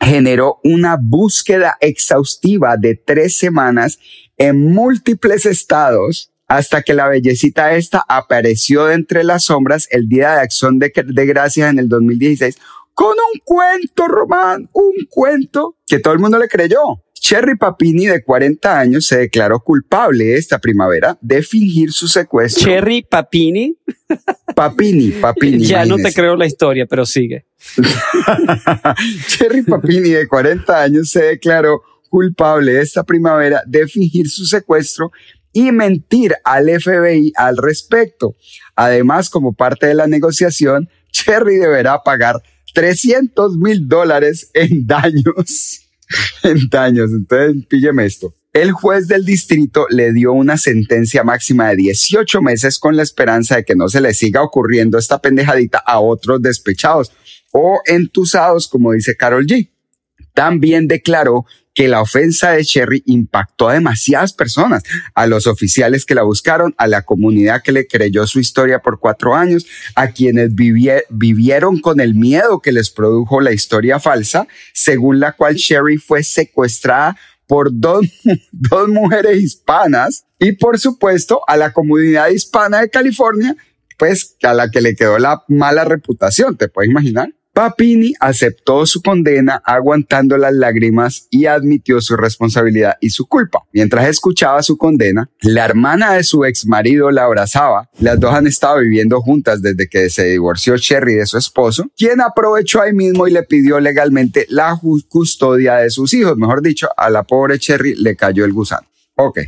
generó 0.00 0.60
una 0.64 0.96
búsqueda 1.00 1.76
exhaustiva 1.80 2.76
de 2.76 2.94
tres 2.96 3.36
semanas 3.36 3.98
en 4.38 4.72
múltiples 4.72 5.46
estados 5.46 6.32
hasta 6.48 6.82
que 6.82 6.94
la 6.94 7.06
bellecita 7.06 7.74
esta 7.74 8.04
apareció 8.08 8.86
de 8.86 8.94
entre 8.94 9.22
las 9.22 9.44
sombras 9.44 9.86
el 9.90 10.08
día 10.08 10.32
de 10.32 10.40
acción 10.40 10.78
de, 10.80 10.90
gracias 11.26 11.70
en 11.70 11.78
el 11.78 11.88
2016 11.88 12.58
con 12.92 13.12
un 13.12 13.40
cuento, 13.44 14.08
Román, 14.08 14.68
un 14.72 14.92
cuento 15.08 15.76
que 15.86 16.00
todo 16.00 16.12
el 16.12 16.18
mundo 16.18 16.38
le 16.38 16.48
creyó. 16.48 17.02
Cherry 17.20 17.54
Papini, 17.54 18.06
de 18.06 18.22
40 18.22 18.80
años, 18.80 19.06
se 19.06 19.18
declaró 19.18 19.60
culpable 19.60 20.36
esta 20.36 20.58
primavera 20.58 21.18
de 21.20 21.42
fingir 21.42 21.92
su 21.92 22.08
secuestro. 22.08 22.64
Cherry 22.64 23.02
Papini. 23.02 23.76
Papini, 24.56 25.10
Papini. 25.10 25.64
ya 25.64 25.84
no 25.84 25.96
te 25.96 26.14
creo 26.14 26.34
la 26.34 26.46
historia, 26.46 26.86
pero 26.86 27.04
sigue. 27.04 27.44
Cherry 29.28 29.62
Papini, 29.62 30.08
de 30.08 30.26
40 30.26 30.82
años, 30.82 31.10
se 31.10 31.22
declaró 31.22 31.82
culpable 32.08 32.80
esta 32.80 33.04
primavera 33.04 33.62
de 33.66 33.86
fingir 33.86 34.30
su 34.30 34.46
secuestro 34.46 35.12
y 35.52 35.72
mentir 35.72 36.34
al 36.42 36.70
FBI 36.70 37.34
al 37.36 37.58
respecto. 37.58 38.34
Además, 38.74 39.28
como 39.28 39.52
parte 39.52 39.86
de 39.86 39.94
la 39.94 40.06
negociación, 40.06 40.88
Cherry 41.12 41.56
deberá 41.56 42.02
pagar 42.02 42.36
300 42.72 43.58
mil 43.58 43.86
dólares 43.86 44.50
en 44.54 44.86
daños. 44.86 45.89
En 46.42 46.68
daños. 46.68 47.10
Entonces, 47.12 47.66
pílleme 47.66 48.06
esto. 48.06 48.34
El 48.52 48.72
juez 48.72 49.06
del 49.06 49.24
distrito 49.24 49.86
le 49.90 50.12
dio 50.12 50.32
una 50.32 50.56
sentencia 50.56 51.22
máxima 51.22 51.68
de 51.68 51.76
18 51.76 52.42
meses 52.42 52.80
con 52.80 52.96
la 52.96 53.04
esperanza 53.04 53.56
de 53.56 53.64
que 53.64 53.76
no 53.76 53.88
se 53.88 54.00
le 54.00 54.12
siga 54.12 54.42
ocurriendo 54.42 54.98
esta 54.98 55.20
pendejadita 55.20 55.78
a 55.78 56.00
otros 56.00 56.42
despechados 56.42 57.12
o 57.52 57.80
entusados, 57.86 58.66
como 58.66 58.92
dice 58.92 59.16
Carol 59.16 59.46
G. 59.46 59.70
También 60.34 60.88
declaró 60.88 61.46
que 61.80 61.88
la 61.88 62.02
ofensa 62.02 62.50
de 62.50 62.62
Cherry 62.62 63.02
impactó 63.06 63.70
a 63.70 63.72
demasiadas 63.72 64.34
personas, 64.34 64.82
a 65.14 65.26
los 65.26 65.46
oficiales 65.46 66.04
que 66.04 66.14
la 66.14 66.24
buscaron, 66.24 66.74
a 66.76 66.86
la 66.86 67.06
comunidad 67.06 67.62
que 67.62 67.72
le 67.72 67.86
creyó 67.86 68.26
su 68.26 68.38
historia 68.38 68.80
por 68.80 69.00
cuatro 69.00 69.34
años, 69.34 69.64
a 69.94 70.08
quienes 70.08 70.50
vivieron 70.54 71.80
con 71.80 72.00
el 72.00 72.14
miedo 72.14 72.60
que 72.60 72.72
les 72.72 72.90
produjo 72.90 73.40
la 73.40 73.52
historia 73.52 73.98
falsa, 73.98 74.46
según 74.74 75.20
la 75.20 75.32
cual 75.32 75.56
Cherry 75.56 75.96
fue 75.96 76.22
secuestrada 76.22 77.16
por 77.46 77.70
dos, 77.72 78.04
dos 78.52 78.88
mujeres 78.90 79.40
hispanas 79.40 80.26
y 80.38 80.52
por 80.52 80.78
supuesto 80.78 81.40
a 81.46 81.56
la 81.56 81.72
comunidad 81.72 82.28
hispana 82.28 82.82
de 82.82 82.90
California, 82.90 83.56
pues 83.96 84.36
a 84.42 84.52
la 84.52 84.70
que 84.70 84.82
le 84.82 84.94
quedó 84.94 85.18
la 85.18 85.44
mala 85.48 85.86
reputación, 85.86 86.58
¿te 86.58 86.68
puedes 86.68 86.90
imaginar? 86.90 87.32
Papini 87.60 88.14
aceptó 88.20 88.86
su 88.86 89.02
condena 89.02 89.60
aguantando 89.66 90.38
las 90.38 90.54
lágrimas 90.54 91.26
y 91.28 91.44
admitió 91.44 92.00
su 92.00 92.16
responsabilidad 92.16 92.96
y 93.02 93.10
su 93.10 93.26
culpa. 93.26 93.66
Mientras 93.74 94.08
escuchaba 94.08 94.62
su 94.62 94.78
condena, 94.78 95.28
la 95.42 95.66
hermana 95.66 96.14
de 96.14 96.24
su 96.24 96.46
ex 96.46 96.64
marido 96.64 97.10
la 97.10 97.24
abrazaba. 97.24 97.90
Las 97.98 98.18
dos 98.18 98.32
han 98.32 98.46
estado 98.46 98.78
viviendo 98.78 99.20
juntas 99.20 99.60
desde 99.60 99.90
que 99.90 100.08
se 100.08 100.24
divorció 100.24 100.78
Cherry 100.78 101.16
de 101.16 101.26
su 101.26 101.36
esposo, 101.36 101.84
quien 101.98 102.22
aprovechó 102.22 102.80
ahí 102.80 102.94
mismo 102.94 103.28
y 103.28 103.30
le 103.30 103.42
pidió 103.42 103.78
legalmente 103.78 104.46
la 104.48 104.80
custodia 105.10 105.74
de 105.74 105.90
sus 105.90 106.14
hijos. 106.14 106.38
Mejor 106.38 106.62
dicho, 106.62 106.88
a 106.96 107.10
la 107.10 107.24
pobre 107.24 107.58
Cherry 107.58 107.94
le 107.94 108.16
cayó 108.16 108.46
el 108.46 108.54
gusano. 108.54 108.88
Ok. 109.16 109.38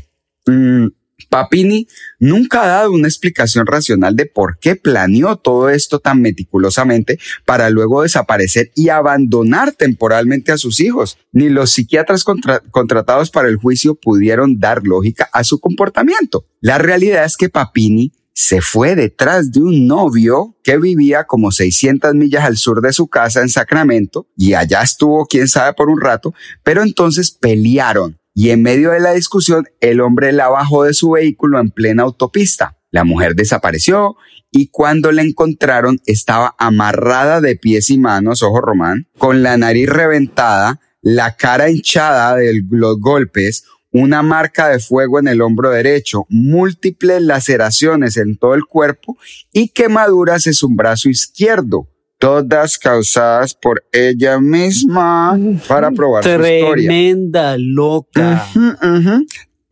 Mm, 0.45 0.89
Papini 1.29 1.89
nunca 2.19 2.63
ha 2.63 2.69
dado 2.69 2.93
una 2.93 3.09
explicación 3.09 3.67
racional 3.67 4.17
de 4.17 4.27
por 4.27 4.59
qué 4.59 4.77
planeó 4.77 5.37
todo 5.37 5.71
esto 5.71 5.99
tan 5.99 6.21
meticulosamente 6.21 7.19
para 7.45 7.71
luego 7.71 8.03
desaparecer 8.03 8.71
y 8.75 8.89
abandonar 8.89 9.73
temporalmente 9.73 10.53
a 10.53 10.59
sus 10.59 10.81
hijos. 10.81 11.19
Ni 11.33 11.49
los 11.49 11.71
psiquiatras 11.71 12.25
contratados 12.71 13.31
para 13.31 13.49
el 13.49 13.57
juicio 13.57 13.95
pudieron 13.95 14.59
dar 14.59 14.83
lógica 14.85 15.29
a 15.33 15.45
su 15.45 15.61
comportamiento. 15.61 16.47
La 16.61 16.79
realidad 16.79 17.25
es 17.25 17.37
que 17.37 17.49
Papini 17.49 18.13
se 18.35 18.61
fue 18.61 18.95
detrás 18.95 19.53
de 19.53 19.61
un 19.61 19.87
novio 19.87 20.57
que 20.63 20.79
vivía 20.79 21.25
como 21.25 21.53
600 21.53 22.15
millas 22.15 22.45
al 22.45 22.57
sur 22.57 22.81
de 22.81 22.93
su 22.93 23.09
casa 23.09 23.43
en 23.43 23.49
Sacramento 23.49 24.27
y 24.37 24.55
allá 24.55 24.83
estuvo 24.83 25.27
quién 25.27 25.49
sabe 25.49 25.75
por 25.75 25.91
un 25.91 26.01
rato, 26.01 26.35
pero 26.63 26.83
entonces 26.83 27.31
pelearon 27.31 28.19
y 28.35 28.51
en 28.51 28.63
medio 28.63 28.91
de 28.91 29.01
la 29.01 29.13
discusión 29.13 29.67
el 29.81 30.01
hombre 30.01 30.33
la 30.33 30.49
bajó 30.49 30.85
de 30.85 30.95
su 30.95 31.11
vehículo 31.11 31.61
en 31.61 31.71
plena 31.71 32.05
autopista. 32.05 32.79
La 32.91 33.05
mujer 33.05 33.35
desapareció 33.35 34.17
y 34.51 34.69
cuando 34.69 35.13
la 35.13 35.23
encontraron 35.23 36.01
estaba 36.07 36.55
amarrada 36.59 37.41
de 37.41 37.57
pies 37.57 37.91
y 37.91 37.99
manos, 37.99 38.43
ojo 38.43 38.61
Román, 38.61 39.09
con 39.17 39.43
la 39.43 39.57
nariz 39.57 39.89
reventada, 39.89 40.81
la 41.01 41.37
cara 41.37 41.71
hinchada 41.71 42.37
de 42.37 42.63
los 42.71 42.99
golpes, 43.01 43.65
una 43.93 44.23
marca 44.23 44.69
de 44.69 44.79
fuego 44.79 45.19
en 45.19 45.29
el 45.29 45.43
hombro 45.43 45.71
derecho, 45.71 46.27
múltiples 46.29 47.23
laceraciones 47.23 48.17
en 48.17 48.37
todo 48.37 48.55
el 48.55 48.65
cuerpo 48.65 49.19
y 49.53 49.69
quemaduras 49.69 50.47
en 50.47 50.55
su 50.55 50.69
brazo 50.69 51.09
izquierdo, 51.09 51.89
todas 52.23 52.79
causadas 52.79 53.53
por 53.53 53.85
ella 53.91 54.39
misma 54.39 55.37
para 55.67 55.91
probar 55.91 56.23
su 56.23 56.31
historia. 56.31 56.71
Tremenda 56.71 57.57
loca. 57.59 58.47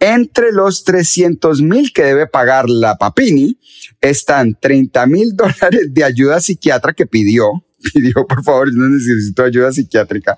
Entre 0.00 0.50
los 0.50 0.82
300 0.82 1.62
mil 1.62 1.92
que 1.92 2.02
debe 2.02 2.26
pagar 2.26 2.68
la 2.68 2.96
Papini 2.96 3.56
están 4.00 4.58
30 4.60 5.06
mil 5.06 5.36
dólares 5.36 5.94
de 5.94 6.02
ayuda 6.02 6.40
psiquiatra 6.40 6.92
que 6.92 7.06
pidió. 7.06 7.64
Pidió, 7.94 8.26
por 8.26 8.42
favor, 8.42 8.74
no 8.74 8.88
necesito 8.88 9.44
ayuda 9.44 9.70
psiquiátrica. 9.70 10.36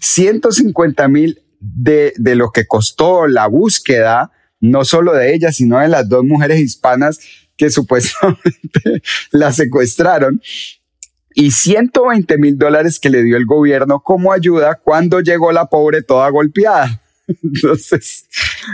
150 0.00 1.08
mil 1.08 1.40
de, 1.58 2.12
de 2.16 2.34
lo 2.34 2.50
que 2.50 2.66
costó 2.66 3.26
la 3.26 3.46
búsqueda, 3.46 4.30
no 4.60 4.84
solo 4.84 5.14
de 5.14 5.34
ella, 5.34 5.52
sino 5.52 5.78
de 5.78 5.88
las 5.88 6.06
dos 6.06 6.22
mujeres 6.22 6.60
hispanas 6.60 7.18
que 7.56 7.70
supuestamente 7.70 9.02
la 9.30 9.52
secuestraron 9.52 10.42
y 11.38 11.50
120 11.50 12.38
mil 12.38 12.56
dólares 12.56 12.98
que 12.98 13.10
le 13.10 13.22
dio 13.22 13.36
el 13.36 13.44
gobierno 13.44 14.00
como 14.00 14.32
ayuda 14.32 14.80
cuando 14.82 15.20
llegó 15.20 15.52
la 15.52 15.66
pobre 15.66 16.02
toda 16.02 16.30
golpeada. 16.30 17.02
Entonces, 17.42 18.26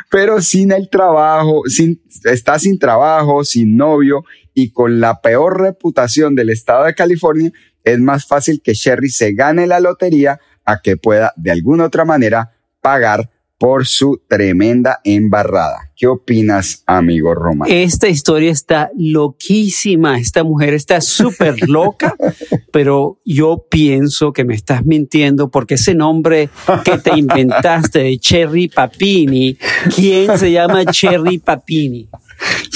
pero 0.09 0.41
sin 0.41 0.71
el 0.71 0.89
trabajo, 0.89 1.63
sin, 1.67 2.01
está 2.23 2.61
sin 2.61 2.79
trabajo, 2.79 3.43
sin 3.43 3.77
novio 3.77 4.25
y 4.55 4.71
con 4.71 5.01
la 5.01 5.21
peor 5.21 5.61
reputación 5.61 6.37
del 6.37 6.51
estado 6.51 6.85
de 6.85 6.95
California, 6.95 7.51
es 7.83 7.99
más 7.99 8.27
fácil 8.27 8.63
que 8.63 8.75
Sherry 8.75 9.11
se 9.11 9.33
gane 9.33 9.67
la 9.67 9.81
lotería 9.81 10.39
a 10.65 10.81
que 10.81 10.97
pueda 10.97 11.33
de 11.35 11.51
alguna 11.51 11.87
otra 11.87 12.05
manera 12.05 12.53
pagar 12.81 13.29
por 13.63 13.87
su 13.87 14.21
tremenda 14.29 14.99
embarrada. 15.05 15.93
¿Qué 15.95 16.09
opinas, 16.09 16.83
amigo 16.85 17.33
Román? 17.33 17.71
Esta 17.71 18.09
historia 18.09 18.51
está 18.51 18.91
loquísima. 18.99 20.19
Esta 20.19 20.43
mujer 20.43 20.75
está 20.75 21.01
súper 21.01 21.69
loca, 21.69 22.17
pero 22.73 23.21
yo 23.25 23.65
pienso 23.71 24.33
que 24.33 24.45
me 24.45 24.57
estás 24.57 24.85
mintiendo 24.85 25.49
porque 25.49 25.75
ese 25.75 25.95
nombre 25.95 26.49
que 26.85 26.99
te 26.99 27.17
inventaste 27.17 28.01
de 28.01 28.19
Cherry 28.19 28.67
Papini, 28.67 29.57
¿quién 29.95 30.37
se 30.37 30.51
llama 30.51 30.85
Cherry 30.87 31.39
Papini? 31.39 32.09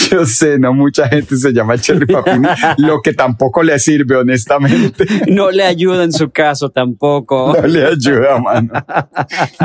Yo 0.10 0.24
sé, 0.26 0.58
no 0.58 0.72
mucha 0.72 1.08
gente 1.08 1.36
se 1.36 1.52
llama 1.52 1.78
Cherry 1.78 2.06
Papini, 2.12 2.48
lo 2.78 3.00
que 3.00 3.12
tampoco 3.12 3.62
le 3.62 3.78
sirve, 3.78 4.16
honestamente. 4.16 5.06
No 5.28 5.50
le 5.50 5.64
ayuda 5.64 6.04
en 6.04 6.12
su 6.12 6.30
caso 6.30 6.70
tampoco. 6.70 7.54
No 7.60 7.66
le 7.66 7.86
ayuda, 7.86 8.38
mano. 8.38 8.72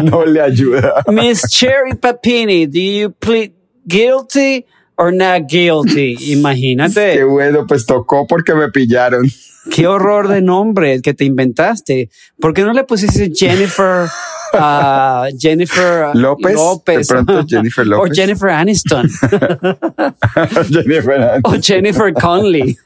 No 0.03 0.25
le 0.25 0.41
ayuda. 0.41 1.03
Miss 1.07 1.41
Cherry 1.49 1.95
Papini, 1.95 2.65
do 2.65 2.79
you 2.79 3.11
plead 3.11 3.51
guilty 3.87 4.65
or 4.97 5.11
not 5.11 5.47
guilty? 5.47 6.17
Imagínate. 6.31 7.13
Qué 7.13 7.23
bueno, 7.23 7.65
pues 7.67 7.85
tocó 7.85 8.25
porque 8.27 8.53
me 8.53 8.69
pillaron. 8.69 9.29
Qué 9.69 9.87
horror 9.87 10.27
de 10.27 10.41
nombre 10.41 11.01
que 11.01 11.13
te 11.13 11.25
inventaste. 11.25 12.09
¿Por 12.39 12.53
qué 12.53 12.63
no 12.63 12.73
le 12.73 12.83
pusiste 12.83 13.31
Jennifer? 13.33 14.07
Uh, 14.53 15.27
Jennifer 15.39 16.13
López, 16.13 16.55
López. 16.55 17.07
De 17.07 17.13
pronto 17.13 17.45
Jennifer 17.47 17.87
López. 17.87 18.11
O 18.11 18.13
Jennifer 18.13 18.49
Aniston. 18.49 19.09
Jennifer 20.69 21.21
Aniston. 21.21 21.41
O 21.43 21.61
Jennifer 21.61 22.13
Conley. 22.13 22.75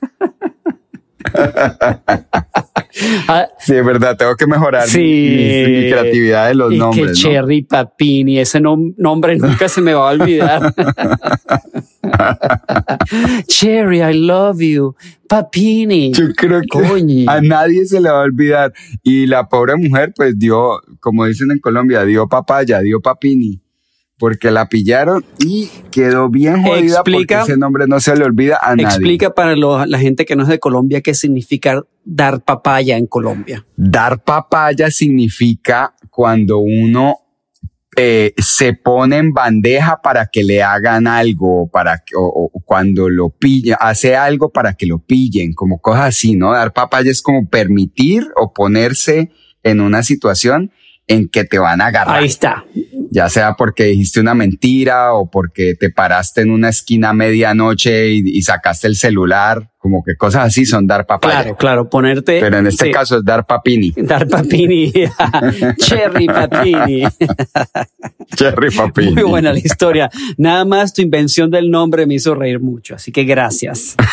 Ah, 3.27 3.47
sí, 3.59 3.75
es 3.75 3.85
verdad, 3.85 4.15
tengo 4.15 4.35
que 4.35 4.47
mejorar 4.47 4.87
sí, 4.87 4.99
mi, 4.99 5.81
mi, 5.81 5.89
creatividad 5.89 6.47
de 6.47 6.55
los 6.55 6.73
y 6.73 6.77
nombres. 6.77 7.07
Que 7.07 7.07
¿no? 7.07 7.13
Cherry 7.13 7.63
Papini, 7.63 8.39
ese 8.39 8.61
nom 8.61 8.93
nombre 8.97 9.35
nunca 9.37 9.67
se 9.67 9.81
me 9.81 9.93
va 9.93 10.09
a 10.09 10.13
olvidar. 10.13 10.73
Cherry, 13.47 14.01
I 14.01 14.13
love 14.13 14.61
you. 14.61 14.95
Papini. 15.27 16.11
Yo 16.13 16.29
creo 16.35 16.61
que 16.61 16.67
Coño. 16.67 17.29
a 17.29 17.41
nadie 17.41 17.85
se 17.85 17.99
le 17.99 18.09
va 18.09 18.19
a 18.21 18.23
olvidar. 18.23 18.73
Y 19.03 19.25
la 19.25 19.47
pobre 19.49 19.75
mujer, 19.75 20.13
pues 20.15 20.37
dio, 20.37 20.81
como 20.99 21.25
dicen 21.25 21.51
en 21.51 21.59
Colombia, 21.59 22.05
dio 22.05 22.27
papaya, 22.27 22.79
dio 22.81 23.01
papini. 23.01 23.61
Porque 24.17 24.49
la 24.49 24.69
pillaron 24.69 25.25
y 25.45 25.67
quedó 25.91 26.29
bien 26.29 26.63
jodida 26.63 26.99
Explica- 27.01 27.39
porque 27.39 27.51
ese 27.51 27.59
nombre 27.59 27.85
no 27.85 27.99
se 27.99 28.15
le 28.15 28.23
olvida 28.23 28.57
a 28.61 28.69
nadie. 28.73 28.85
Explica 28.85 29.33
para 29.35 29.57
lo- 29.57 29.85
la 29.85 29.99
gente 29.99 30.23
que 30.23 30.37
no 30.37 30.43
es 30.43 30.49
de 30.49 30.57
Colombia 30.57 31.01
qué 31.01 31.13
significa 31.13 31.81
dar 32.05 32.41
papaya 32.41 32.95
en 32.95 33.07
Colombia. 33.07 33.65
Dar 33.75 34.23
papaya 34.23 34.89
significa 34.89 35.95
cuando 36.09 36.59
uno 36.59 37.15
eh, 37.95 38.33
se 38.37 38.73
pone 38.73 39.17
en 39.17 39.31
bandeja 39.31 40.01
para 40.01 40.27
que 40.27 40.43
le 40.43 40.61
hagan 40.61 41.07
algo, 41.07 41.69
para 41.71 41.99
que, 41.99 42.15
o, 42.15 42.25
o 42.25 42.59
cuando 42.65 43.09
lo 43.09 43.29
pilla, 43.29 43.75
hace 43.75 44.15
algo 44.15 44.49
para 44.49 44.73
que 44.73 44.85
lo 44.85 44.99
pillen, 44.99 45.53
como 45.53 45.79
cosas 45.79 46.05
así, 46.05 46.35
¿no? 46.35 46.51
Dar 46.51 46.73
papaya 46.73 47.11
es 47.11 47.21
como 47.21 47.49
permitir 47.49 48.27
o 48.35 48.53
ponerse 48.53 49.31
en 49.63 49.81
una 49.81 50.03
situación 50.03 50.71
en 51.07 51.29
que 51.29 51.43
te 51.43 51.59
van 51.59 51.81
a 51.81 51.87
agarrar. 51.87 52.17
Ahí 52.17 52.25
está. 52.25 52.65
Ya 53.11 53.29
sea 53.29 53.55
porque 53.55 53.85
dijiste 53.85 54.19
una 54.19 54.33
mentira 54.33 55.13
o 55.13 55.29
porque 55.29 55.75
te 55.75 55.89
paraste 55.89 56.41
en 56.41 56.51
una 56.51 56.69
esquina 56.69 57.09
a 57.09 57.13
medianoche 57.13 58.09
y, 58.09 58.23
y 58.25 58.41
sacaste 58.41 58.87
el 58.87 58.95
celular, 58.95 59.69
como 59.85 60.03
que 60.03 60.15
cosas 60.15 60.47
así 60.47 60.65
son 60.65 60.87
dar 60.87 61.05
papaya. 61.05 61.43
Claro, 61.43 61.57
claro, 61.57 61.89
ponerte. 61.89 62.39
Pero 62.39 62.57
en 62.57 62.65
este 62.65 62.85
sí, 62.85 62.91
caso 62.91 63.19
es 63.19 63.23
dar 63.23 63.45
papini. 63.45 63.91
Dar 63.95 64.27
papini. 64.27 64.91
Cherry 65.77 66.25
papini. 66.25 67.03
Cherry 68.35 68.71
papini. 68.71 69.11
Muy 69.11 69.23
buena 69.23 69.53
la 69.53 69.59
historia. 69.59 70.09
Nada 70.37 70.65
más 70.65 70.91
tu 70.91 71.03
invención 71.03 71.51
del 71.51 71.69
nombre 71.69 72.07
me 72.07 72.15
hizo 72.15 72.33
reír 72.33 72.59
mucho, 72.59 72.95
así 72.95 73.11
que 73.11 73.25
gracias. 73.25 73.95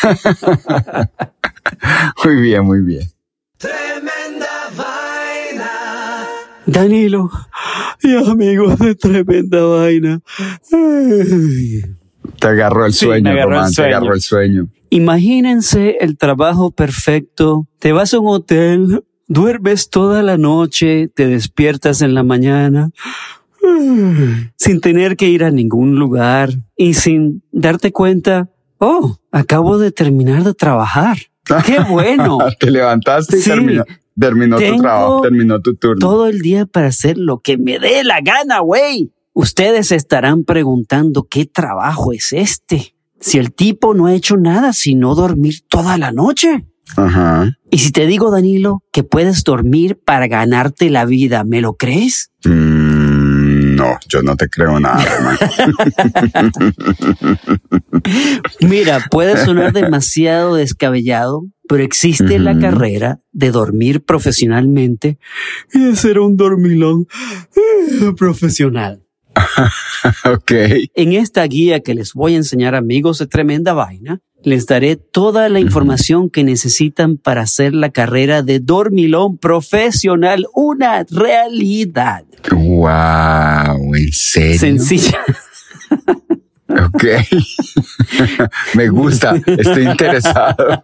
Muy 2.24 2.36
bien, 2.36 2.64
muy 2.64 2.80
bien. 2.80 3.02
Danilo 6.72 7.30
y 8.02 8.14
amigos 8.16 8.78
de 8.78 8.94
tremenda 8.94 9.62
vaina. 9.62 10.20
Ay. 10.72 11.82
Te 12.38 12.46
agarró 12.46 12.86
el 12.86 12.92
Sí, 12.92 13.04
sueño, 13.06 13.22
me 13.24 13.30
agarró 13.30 13.50
el 13.50 13.56
Román, 13.56 13.72
te 13.74 13.82
agarró 13.84 14.14
el 14.14 14.20
sueño. 14.20 14.68
Imagínense 14.90 15.96
el 16.00 16.16
trabajo 16.16 16.70
perfecto. 16.70 17.66
Te 17.78 17.92
vas 17.92 18.14
a 18.14 18.20
un 18.20 18.28
hotel, 18.28 19.04
duermes 19.28 19.90
toda 19.90 20.22
la 20.22 20.36
noche, 20.38 21.08
te 21.08 21.26
despiertas 21.26 22.02
en 22.02 22.14
la 22.14 22.22
mañana, 22.22 22.90
sin 24.56 24.80
tener 24.80 25.16
que 25.16 25.28
ir 25.28 25.44
a 25.44 25.50
ningún 25.50 25.96
lugar 25.96 26.50
y 26.76 26.94
sin 26.94 27.42
darte 27.52 27.92
cuenta, 27.92 28.48
oh, 28.78 29.16
acabo 29.30 29.78
de 29.78 29.92
terminar 29.92 30.44
de 30.44 30.54
trabajar. 30.54 31.18
¡Qué 31.66 31.80
bueno! 31.80 32.38
Te 32.58 32.70
levantaste 32.70 33.38
y 33.38 33.42
Sí. 33.42 33.50
Terminó, 34.18 34.58
tu 34.58 34.76
trabajo, 34.78 35.20
terminó 35.22 35.60
tu 35.60 35.74
turno. 35.76 35.98
todo 35.98 36.26
el 36.26 36.40
día 36.40 36.66
para 36.66 36.88
hacer 36.88 37.18
lo 37.18 37.40
que 37.40 37.58
me 37.58 37.78
dé 37.78 38.04
la 38.04 38.20
gana, 38.20 38.60
güey. 38.60 39.12
Ustedes 39.34 39.88
se 39.88 39.96
estarán 39.96 40.44
preguntando 40.44 41.26
qué 41.28 41.46
trabajo 41.46 42.12
es 42.12 42.32
este. 42.32 42.94
Si 43.20 43.38
el 43.38 43.52
tipo 43.52 43.94
no 43.94 44.06
ha 44.06 44.14
hecho 44.14 44.36
nada 44.36 44.72
sino 44.72 45.14
dormir 45.14 45.60
toda 45.68 45.96
la 45.96 46.12
noche. 46.12 46.66
Ajá. 46.96 47.56
Y 47.70 47.78
si 47.78 47.92
te 47.92 48.06
digo, 48.06 48.30
Danilo, 48.30 48.82
que 48.92 49.02
puedes 49.02 49.44
dormir 49.44 49.98
para 50.04 50.26
ganarte 50.26 50.90
la 50.90 51.06
vida, 51.06 51.44
¿me 51.44 51.62
lo 51.62 51.74
crees? 51.74 52.30
Mm, 52.44 52.81
no, 53.82 53.98
yo 54.08 54.22
no 54.22 54.36
te 54.36 54.48
creo 54.48 54.78
nada, 54.80 55.04
Román. 55.04 55.38
Mira, 58.60 59.00
puede 59.10 59.44
sonar 59.44 59.72
demasiado 59.72 60.54
descabellado, 60.54 61.42
pero 61.68 61.82
existe 61.82 62.38
la 62.38 62.58
carrera 62.58 63.20
de 63.32 63.50
dormir 63.50 64.04
profesionalmente 64.04 65.18
y 65.72 65.80
de 65.80 65.96
ser 65.96 66.18
un 66.18 66.36
dormilón 66.36 67.06
eh, 67.56 68.12
profesional. 68.16 69.02
ok. 70.24 70.52
En 70.94 71.12
esta 71.12 71.44
guía 71.44 71.80
que 71.80 71.94
les 71.94 72.12
voy 72.14 72.34
a 72.34 72.38
enseñar 72.38 72.74
amigos 72.74 73.18
de 73.18 73.26
tremenda 73.26 73.72
vaina, 73.72 74.20
les 74.44 74.66
daré 74.66 74.96
toda 74.96 75.48
la 75.48 75.60
información 75.60 76.28
que 76.28 76.42
necesitan 76.42 77.16
para 77.16 77.42
hacer 77.42 77.74
la 77.74 77.90
carrera 77.90 78.42
de 78.42 78.58
dormilón 78.58 79.38
profesional 79.38 80.46
una 80.54 81.04
realidad. 81.08 82.24
Wow, 82.50 83.94
¿en 83.94 84.12
serio? 84.12 84.58
Sencilla. 84.58 85.20
Ok. 86.68 87.04
Me 88.74 88.88
gusta, 88.88 89.40
estoy 89.46 89.84
interesado. 89.86 90.82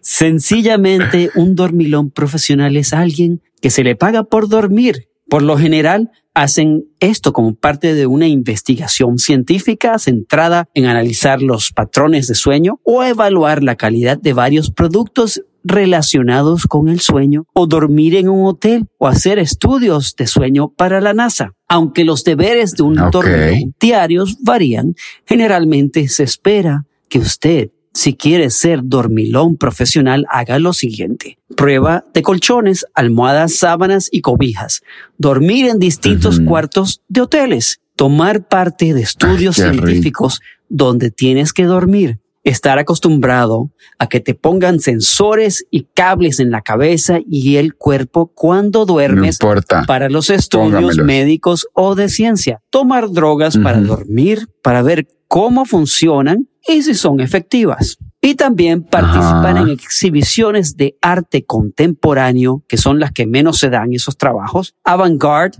Sencillamente, 0.00 1.30
un 1.34 1.54
dormilón 1.54 2.10
profesional 2.10 2.76
es 2.76 2.92
alguien 2.92 3.40
que 3.60 3.70
se 3.70 3.84
le 3.84 3.96
paga 3.96 4.24
por 4.24 4.48
dormir. 4.48 5.08
Por 5.28 5.42
lo 5.42 5.58
general, 5.58 6.10
hacen 6.42 6.84
esto 7.00 7.32
como 7.32 7.54
parte 7.54 7.94
de 7.94 8.06
una 8.06 8.28
investigación 8.28 9.18
científica 9.18 9.98
centrada 9.98 10.68
en 10.72 10.86
analizar 10.86 11.42
los 11.42 11.72
patrones 11.72 12.28
de 12.28 12.36
sueño 12.36 12.78
o 12.84 13.02
evaluar 13.02 13.64
la 13.64 13.74
calidad 13.74 14.18
de 14.18 14.34
varios 14.34 14.70
productos 14.70 15.42
relacionados 15.64 16.66
con 16.68 16.88
el 16.88 17.00
sueño 17.00 17.46
o 17.54 17.66
dormir 17.66 18.14
en 18.14 18.28
un 18.28 18.46
hotel 18.46 18.86
o 18.98 19.08
hacer 19.08 19.40
estudios 19.40 20.14
de 20.16 20.28
sueño 20.28 20.68
para 20.68 21.00
la 21.00 21.12
NASA. 21.12 21.54
Aunque 21.68 22.04
los 22.04 22.22
deberes 22.22 22.74
de 22.76 22.84
un 22.84 23.00
Ok. 23.00 23.12
dormilón 23.12 23.74
diarios 23.80 24.38
varían, 24.40 24.94
generalmente 25.26 26.06
se 26.06 26.22
espera 26.22 26.84
que 27.08 27.18
usted, 27.18 27.70
si 27.98 28.14
quiere 28.14 28.50
ser 28.50 28.80
dormilón 28.84 29.56
profesional, 29.56 30.24
haga 30.30 30.60
lo 30.60 30.72
siguiente. 30.72 31.38
Prueba 31.56 32.04
de 32.14 32.22
colchones, 32.22 32.86
almohadas, 32.94 33.56
sábanas 33.56 34.08
y 34.12 34.20
cobijas. 34.20 34.82
Dormir 35.16 35.66
en 35.66 35.80
distintos 35.80 36.38
cuartos 36.38 37.02
de 37.08 37.22
hoteles. 37.22 37.80
Tomar 37.96 38.46
parte 38.46 38.94
de 38.94 39.00
estudios 39.00 39.58
Ay, 39.58 39.64
qué 39.64 39.70
rico. 39.72 39.86
científicos 39.86 40.40
donde 40.68 41.10
tienes 41.10 41.52
que 41.52 41.64
dormir. 41.64 42.20
Estar 42.44 42.78
acostumbrado 42.78 43.72
a 43.98 44.08
que 44.08 44.20
te 44.20 44.34
pongan 44.34 44.78
sensores 44.78 45.66
y 45.72 45.88
cables 45.92 46.38
en 46.38 46.52
la 46.52 46.62
cabeza 46.62 47.18
y 47.28 47.56
el 47.56 47.74
cuerpo 47.74 48.30
cuando 48.32 48.80
No 48.80 48.86
duermes 48.86 49.38
importa. 49.42 49.82
para 49.88 50.08
los 50.08 50.30
estudios 50.30 50.66
Póngamelos. 50.70 50.98
médicos 51.04 51.66
o 51.74 51.96
de 51.96 52.08
ciencia. 52.08 52.60
Tomar 52.70 53.10
drogas 53.10 53.58
para 53.58 53.80
dormir, 53.80 54.46
para 54.62 54.82
ver 54.82 55.08
cómo 55.26 55.64
funcionan 55.64 56.46
y 56.68 56.82
si 56.82 56.94
son 56.94 57.20
efectivas. 57.20 57.98
Y 58.20 58.34
también 58.34 58.82
participar 58.82 59.56
Ajá. 59.56 59.60
en 59.62 59.68
exhibiciones 59.70 60.76
de 60.76 60.96
arte 61.00 61.44
contemporáneo, 61.44 62.62
que 62.68 62.76
son 62.76 63.00
las 63.00 63.12
que 63.12 63.26
menos 63.26 63.58
se 63.58 63.70
dan 63.70 63.92
esos 63.92 64.16
trabajos, 64.16 64.74
avant-garde, 64.84 65.58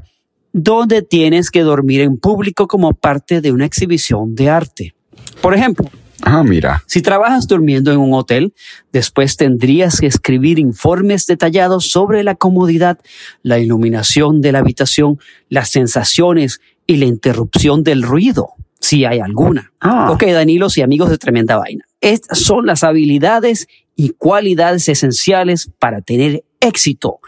donde 0.53 1.03
tienes 1.03 1.51
que 1.51 1.62
dormir 1.62 2.01
en 2.01 2.16
público 2.18 2.66
como 2.66 2.92
parte 2.94 3.40
de 3.40 3.53
una 3.53 3.64
exhibición 3.64 4.35
de 4.35 4.51
arte. 4.51 4.94
Por 5.40 5.55
ejemplo, 5.55 5.88
Ah, 6.23 6.42
mira. 6.42 6.83
si 6.87 7.01
trabajas 7.01 7.47
durmiendo 7.47 7.92
en 7.92 7.99
un 7.99 8.12
hotel, 8.12 8.53
después 8.92 9.37
tendrías 9.37 10.01
que 10.01 10.07
escribir 10.09 10.59
informes 10.59 11.27
detallados 11.27 11.90
sobre 11.90 12.25
la 12.25 12.35
comodidad, 12.35 12.99
la 13.42 13.61
iluminación 13.61 14.40
de 14.40 14.51
la 14.53 14.59
habitación, 14.59 15.18
las 15.49 15.68
sensaciones 15.71 16.61
y 16.88 16.97
la 16.97 17.05
interrupción 17.05 17.85
del 17.85 18.03
ruido, 18.03 18.55
si 18.80 19.04
hay 19.04 19.20
alguna. 19.20 19.72
Ah. 19.80 20.10
Ok, 20.10 20.24
Danilos 20.26 20.78
y 20.78 20.82
amigos 20.82 21.10
de 21.10 21.18
Tremenda 21.18 21.56
Vaina. 21.56 21.84
Estas 22.00 22.38
son 22.38 22.66
las 22.66 22.84
habilidades 22.84 23.66
y 23.96 24.10
cualidades 24.10 24.88
esenciales 24.88 25.70
para 25.78 26.00
tener 26.00 26.44
éxito 26.60 27.18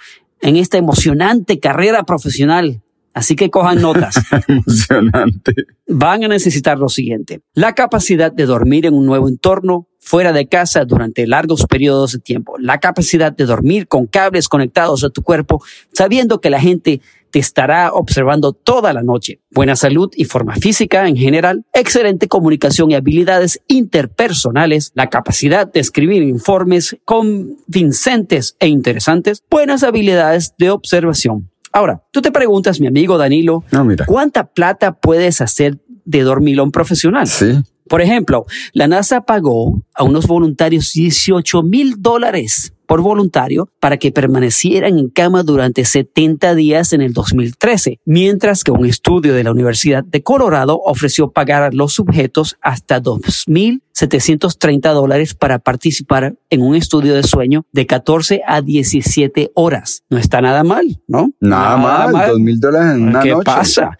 en 0.40 0.56
esta 0.56 0.78
emocionante 0.78 1.58
carrera 1.58 2.04
profesional. 2.04 2.82
Así 3.12 3.34
que 3.34 3.50
cojan 3.50 3.82
notas 3.82 4.14
Emocionante. 4.48 5.52
van 5.88 6.22
a 6.24 6.28
necesitar 6.28 6.78
lo 6.78 6.88
siguiente. 6.88 7.40
La 7.54 7.74
capacidad 7.74 8.30
de 8.32 8.46
dormir 8.46 8.86
en 8.86 8.94
un 8.94 9.04
nuevo 9.04 9.28
entorno, 9.28 9.88
fuera 9.98 10.32
de 10.32 10.46
casa 10.46 10.84
durante 10.84 11.26
largos 11.26 11.66
periodos 11.66 12.12
de 12.12 12.20
tiempo. 12.20 12.54
La 12.58 12.78
capacidad 12.78 13.32
de 13.32 13.44
dormir 13.44 13.88
con 13.88 14.06
cables 14.06 14.48
conectados 14.48 15.02
a 15.02 15.10
tu 15.10 15.22
cuerpo, 15.22 15.60
sabiendo 15.92 16.40
que 16.40 16.50
la 16.50 16.60
gente 16.60 17.00
te 17.30 17.38
estará 17.38 17.92
observando 17.92 18.52
toda 18.52 18.92
la 18.92 19.02
noche. 19.02 19.40
Buena 19.50 19.76
salud 19.76 20.10
y 20.14 20.24
forma 20.24 20.54
física 20.56 21.08
en 21.08 21.16
general, 21.16 21.64
excelente 21.72 22.28
comunicación 22.28 22.90
y 22.90 22.94
habilidades 22.94 23.60
interpersonales, 23.68 24.92
la 24.94 25.08
capacidad 25.08 25.70
de 25.70 25.80
escribir 25.80 26.22
informes 26.22 26.96
convincentes 27.04 28.56
e 28.58 28.68
interesantes, 28.68 29.42
buenas 29.50 29.82
habilidades 29.82 30.54
de 30.58 30.70
observación. 30.70 31.50
Ahora, 31.72 32.02
tú 32.10 32.20
te 32.20 32.32
preguntas, 32.32 32.80
mi 32.80 32.88
amigo 32.88 33.16
Danilo, 33.16 33.64
No, 33.70 33.84
mira. 33.84 34.04
¿Cuánta 34.06 34.46
plata 34.48 34.92
puedes 34.92 35.40
hacer 35.40 35.78
de 36.04 36.22
dormilón 36.22 36.72
profesional? 36.72 37.28
Sí. 37.28 37.62
Por 37.88 38.00
ejemplo, 38.00 38.46
la 38.72 38.86
NASA 38.86 39.22
pagó 39.22 39.82
a 39.94 40.04
unos 40.04 40.26
voluntarios 40.26 40.92
18 40.92 41.62
mil 41.62 41.96
dólares 41.98 42.72
por 42.90 43.02
voluntario 43.02 43.68
para 43.78 43.98
que 43.98 44.10
permanecieran 44.10 44.98
en 44.98 45.10
cama 45.10 45.44
durante 45.44 45.84
70 45.84 46.56
días 46.56 46.92
en 46.92 47.02
el 47.02 47.12
2013, 47.12 48.00
mientras 48.04 48.64
que 48.64 48.72
un 48.72 48.84
estudio 48.84 49.32
de 49.32 49.44
la 49.44 49.52
Universidad 49.52 50.02
de 50.02 50.24
Colorado 50.24 50.80
ofreció 50.84 51.30
pagar 51.30 51.62
a 51.62 51.70
los 51.70 51.92
sujetos 51.92 52.56
hasta 52.60 53.00
2.730 53.00 54.92
dólares 54.92 55.34
para 55.36 55.60
participar 55.60 56.34
en 56.50 56.62
un 56.62 56.74
estudio 56.74 57.14
de 57.14 57.22
sueño 57.22 57.64
de 57.70 57.86
14 57.86 58.42
a 58.44 58.60
17 58.60 59.52
horas. 59.54 60.02
No 60.10 60.18
está 60.18 60.40
nada 60.40 60.64
mal, 60.64 61.00
¿no? 61.06 61.30
Nada, 61.38 61.76
mal. 61.76 62.28
Dos 62.28 62.40
mil 62.40 62.58
dólares 62.58 62.96
en 62.96 63.02
una 63.02 63.20
¿Qué 63.22 63.30
noche. 63.30 63.44
pasa? 63.44 63.96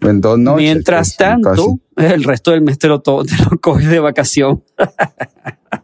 En 0.00 0.20
dos 0.20 0.40
noches. 0.40 0.60
Mientras 0.60 1.14
pues, 1.16 1.18
tanto, 1.18 1.78
el 1.96 2.24
resto 2.24 2.50
del 2.50 2.62
mes 2.62 2.80
te 2.80 2.88
lo, 2.88 3.00
te 3.02 3.12
lo 3.48 3.60
coges 3.60 3.88
de 3.88 4.00
vacación. 4.00 4.64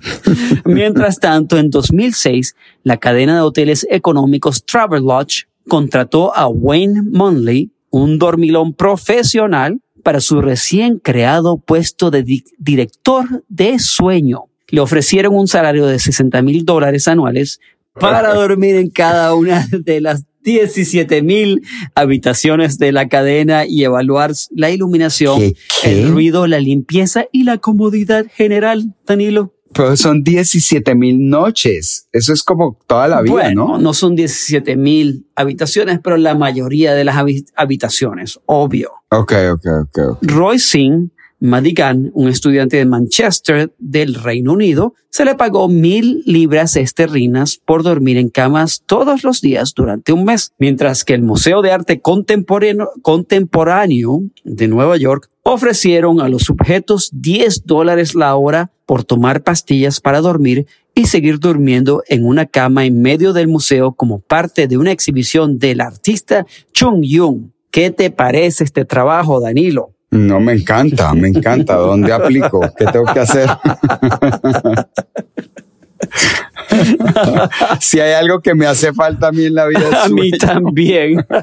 Mientras 0.64 1.18
tanto, 1.20 1.58
en 1.58 1.70
2006, 1.70 2.54
la 2.82 2.96
cadena 2.98 3.34
de 3.36 3.40
hoteles 3.42 3.86
económicos 3.90 4.64
Travelodge 4.64 5.44
contrató 5.68 6.34
a 6.36 6.48
Wayne 6.48 7.02
Monley, 7.10 7.70
un 7.90 8.18
dormilón 8.18 8.72
profesional, 8.74 9.80
para 10.02 10.20
su 10.20 10.40
recién 10.40 10.98
creado 10.98 11.58
puesto 11.58 12.10
de 12.10 12.22
di- 12.22 12.44
director 12.58 13.44
de 13.48 13.78
sueño. 13.78 14.44
Le 14.68 14.80
ofrecieron 14.80 15.34
un 15.34 15.46
salario 15.46 15.86
de 15.86 15.98
60 15.98 16.40
mil 16.42 16.64
dólares 16.64 17.06
anuales 17.06 17.60
para 17.92 18.32
dormir 18.34 18.76
en 18.76 18.88
cada 18.88 19.34
una 19.34 19.66
de 19.70 20.00
las 20.00 20.24
17 20.42 21.20
mil 21.20 21.60
habitaciones 21.94 22.78
de 22.78 22.92
la 22.92 23.08
cadena 23.08 23.66
y 23.66 23.84
evaluar 23.84 24.32
la 24.54 24.70
iluminación, 24.70 25.38
¿Qué, 25.38 25.54
qué? 25.82 26.00
el 26.00 26.08
ruido, 26.08 26.46
la 26.46 26.60
limpieza 26.60 27.26
y 27.30 27.44
la 27.44 27.58
comodidad 27.58 28.24
general, 28.34 28.94
Danilo. 29.06 29.52
Pero 29.72 29.96
son 29.96 30.22
17 30.24 30.94
mil 30.94 31.28
noches. 31.28 32.08
Eso 32.12 32.32
es 32.32 32.42
como 32.42 32.76
toda 32.86 33.06
la 33.08 33.22
vida, 33.22 33.32
bueno, 33.32 33.68
¿no? 33.68 33.78
no 33.78 33.94
son 33.94 34.16
17 34.16 34.76
mil 34.76 35.26
habitaciones, 35.36 36.00
pero 36.02 36.16
la 36.16 36.34
mayoría 36.34 36.94
de 36.94 37.04
las 37.04 37.16
habi- 37.16 37.46
habitaciones, 37.56 38.40
obvio. 38.46 38.90
Ok, 39.10 39.32
ok, 39.52 39.66
ok. 39.84 39.98
ok. 40.10 40.18
Roy 40.22 40.58
Singh 40.58 41.10
Madigan, 41.42 42.10
un 42.12 42.28
estudiante 42.28 42.76
de 42.76 42.84
Manchester 42.84 43.72
del 43.78 44.14
Reino 44.14 44.52
Unido, 44.52 44.92
se 45.08 45.24
le 45.24 45.34
pagó 45.36 45.68
mil 45.68 46.22
libras 46.26 46.76
esterlinas 46.76 47.58
por 47.64 47.82
dormir 47.82 48.18
en 48.18 48.28
camas 48.28 48.82
todos 48.84 49.24
los 49.24 49.40
días 49.40 49.72
durante 49.74 50.12
un 50.12 50.24
mes, 50.24 50.52
mientras 50.58 51.02
que 51.02 51.14
el 51.14 51.22
Museo 51.22 51.62
de 51.62 51.72
Arte 51.72 52.00
Contemporáneo, 52.00 52.90
Contemporáneo 53.00 54.20
de 54.44 54.68
Nueva 54.68 54.96
York 54.98 55.30
ofrecieron 55.42 56.20
a 56.20 56.28
los 56.28 56.42
sujetos 56.42 57.10
10 57.12 57.66
dólares 57.66 58.14
la 58.14 58.34
hora 58.36 58.70
por 58.86 59.04
tomar 59.04 59.42
pastillas 59.42 60.00
para 60.00 60.20
dormir 60.20 60.66
y 60.94 61.06
seguir 61.06 61.38
durmiendo 61.38 62.02
en 62.08 62.26
una 62.26 62.46
cama 62.46 62.84
en 62.84 63.00
medio 63.00 63.32
del 63.32 63.48
museo 63.48 63.92
como 63.92 64.20
parte 64.20 64.66
de 64.66 64.76
una 64.76 64.92
exhibición 64.92 65.58
del 65.58 65.80
artista 65.80 66.46
Chung 66.72 67.02
Yung. 67.02 67.52
¿Qué 67.70 67.90
te 67.90 68.10
parece 68.10 68.64
este 68.64 68.84
trabajo, 68.84 69.40
Danilo? 69.40 69.94
No, 70.10 70.40
me 70.40 70.54
encanta, 70.54 71.14
me 71.14 71.28
encanta. 71.28 71.76
¿Dónde 71.76 72.12
aplico? 72.12 72.60
¿Qué 72.76 72.84
tengo 72.86 73.06
que 73.12 73.20
hacer? 73.20 73.48
si 77.80 78.00
hay 78.00 78.14
algo 78.14 78.40
que 78.40 78.54
me 78.54 78.66
hace 78.66 78.92
falta 78.92 79.28
a 79.28 79.32
mí 79.32 79.44
en 79.44 79.54
la 79.54 79.66
vida, 79.66 79.88
es 79.88 79.94
A 79.94 80.08
mí 80.08 80.30
también. 80.32 81.24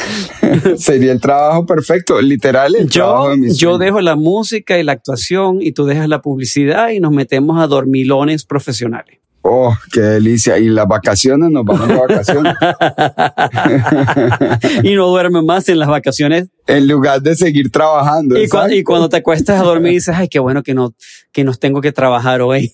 sería 0.76 1.12
el 1.12 1.20
trabajo 1.20 1.66
perfecto, 1.66 2.20
literal. 2.20 2.74
El 2.74 2.88
Yo, 2.88 3.34
de 3.36 3.54
yo 3.54 3.78
dejo 3.78 4.00
la 4.00 4.16
música 4.16 4.78
y 4.78 4.82
la 4.82 4.92
actuación 4.92 5.60
y 5.60 5.72
tú 5.72 5.84
dejas 5.84 6.08
la 6.08 6.22
publicidad 6.22 6.90
y 6.90 7.00
nos 7.00 7.12
metemos 7.12 7.60
a 7.60 7.66
dormilones 7.66 8.44
profesionales. 8.44 9.18
Oh, 9.44 9.76
qué 9.92 10.00
delicia. 10.00 10.56
Y 10.58 10.68
las 10.68 10.86
vacaciones, 10.86 11.50
nos 11.50 11.64
vamos 11.64 11.88
de 11.88 11.96
vacaciones. 11.96 12.54
y 14.84 14.94
no 14.94 15.08
duermes 15.08 15.42
más 15.42 15.68
en 15.68 15.80
las 15.80 15.88
vacaciones. 15.88 16.48
en 16.68 16.86
lugar 16.86 17.20
de 17.20 17.34
seguir 17.34 17.70
trabajando. 17.70 18.40
Y 18.40 18.48
cuando 18.84 19.08
te 19.08 19.16
acuestas 19.16 19.60
a 19.60 19.64
dormir 19.64 19.92
dices, 19.94 20.14
ay, 20.16 20.28
qué 20.28 20.38
bueno 20.38 20.62
que 20.62 20.74
no, 20.74 20.94
que 21.32 21.42
nos 21.42 21.58
tengo 21.58 21.80
que 21.80 21.90
trabajar 21.90 22.40
hoy. 22.40 22.72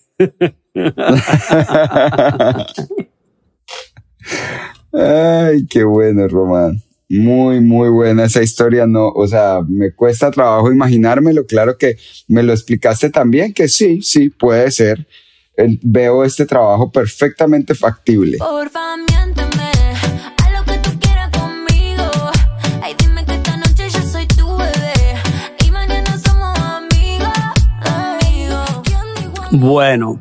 Ay, 4.92 5.66
qué 5.70 5.84
bueno, 5.84 6.28
Román. 6.28 6.82
Muy, 7.10 7.62
muy 7.62 7.88
buena 7.88 8.26
esa 8.26 8.42
historia, 8.42 8.86
no, 8.86 9.08
o 9.08 9.26
sea, 9.26 9.60
me 9.66 9.92
cuesta 9.92 10.30
trabajo 10.30 10.70
imaginármelo, 10.70 11.46
claro 11.46 11.78
que 11.78 11.96
me 12.26 12.42
lo 12.42 12.52
explicaste 12.52 13.08
también, 13.08 13.54
que 13.54 13.66
sí, 13.66 14.02
sí, 14.02 14.28
puede 14.28 14.70
ser. 14.70 15.06
Eh, 15.56 15.78
Veo 15.82 16.22
este 16.22 16.44
trabajo 16.44 16.92
perfectamente 16.92 17.74
factible. 17.74 18.36
Porfa, 18.36 18.96
miénteme, 18.98 19.70
haz 20.36 20.52
lo 20.52 20.64
que 20.70 20.78
tú 20.80 20.90
quieras 21.00 21.30
conmigo. 21.30 22.04
Ay, 22.82 22.94
dime 22.98 23.24
que 23.24 23.36
esta 23.36 23.56
noche 23.56 23.88
yo 23.88 24.02
soy 24.02 24.26
tu 24.26 24.46
bebé 24.58 25.16
y 25.66 25.70
mañana 25.70 26.18
somos 26.18 26.58
amigos, 26.58 27.28
amigos. 27.80 28.82
¿Quién 28.84 29.00
dijo 29.32 29.48
Bueno, 29.52 30.20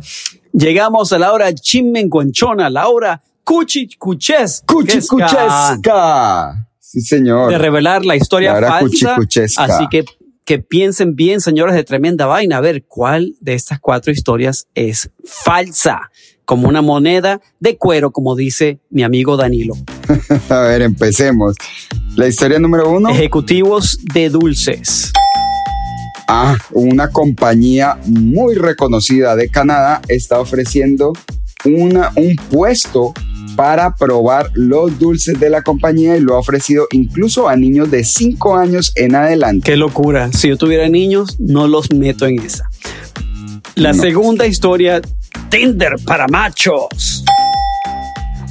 llegamos 0.53 1.11
a 1.11 1.19
la 1.19 1.33
hora 1.33 1.53
chimenguanchona, 1.53 2.69
la 2.69 2.87
hora 2.87 3.21
cuchicuchesca. 3.43 4.73
Cuchicuchesca. 4.73 6.66
Sí, 6.89 7.01
señor. 7.01 7.51
De 7.51 7.57
revelar 7.57 8.05
la 8.05 8.15
historia 8.15 8.57
La 8.61 8.69
falsa. 8.69 9.17
Así 9.57 9.87
que 9.91 10.05
que 10.45 10.59
piensen 10.59 11.13
bien, 11.13 11.41
señores 11.41 11.75
de 11.75 11.83
tremenda 11.83 12.25
vaina, 12.25 12.55
a 12.55 12.61
ver 12.61 12.85
cuál 12.85 13.35
de 13.41 13.53
estas 13.53 13.81
cuatro 13.81 14.13
historias 14.13 14.69
es 14.75 15.11
falsa, 15.25 16.09
como 16.45 16.69
una 16.69 16.81
moneda 16.81 17.41
de 17.59 17.75
cuero, 17.75 18.11
como 18.11 18.33
dice 18.33 18.79
mi 18.89 19.03
amigo 19.03 19.35
Danilo. 19.35 19.73
A 20.49 20.59
ver, 20.61 20.83
empecemos. 20.83 21.57
La 22.15 22.27
historia 22.29 22.59
número 22.59 22.89
uno. 22.89 23.09
Ejecutivos 23.09 23.99
de 24.13 24.29
dulces. 24.29 25.11
Ah, 26.29 26.57
una 26.71 27.09
compañía 27.09 27.99
muy 28.05 28.55
reconocida 28.55 29.35
de 29.35 29.49
Canadá 29.49 30.01
está 30.07 30.39
ofreciendo 30.39 31.11
una, 31.65 32.13
un 32.15 32.37
puesto 32.49 33.13
para 33.57 33.95
probar 33.95 34.51
los 34.53 34.97
dulces 34.99 35.37
de 35.39 35.49
la 35.49 35.63
compañía 35.63 36.15
y 36.15 36.21
lo 36.21 36.35
ha 36.35 36.39
ofrecido 36.39 36.87
incluso 36.91 37.49
a 37.49 37.55
niños 37.57 37.89
de 37.91 38.05
5 38.05 38.55
años 38.55 38.93
en 38.95 39.15
adelante. 39.15 39.71
Qué 39.71 39.75
locura. 39.75 40.31
Si 40.31 40.47
yo 40.47 40.57
tuviera 40.57 40.87
niños, 40.87 41.35
no 41.39 41.67
los 41.67 41.91
meto 41.91 42.25
en 42.27 42.39
esa. 42.39 42.69
La 43.75 43.93
No. 43.93 44.01
segunda 44.01 44.45
historia, 44.47 45.01
Tinder 45.49 45.95
para 46.05 46.27
machos. 46.27 47.25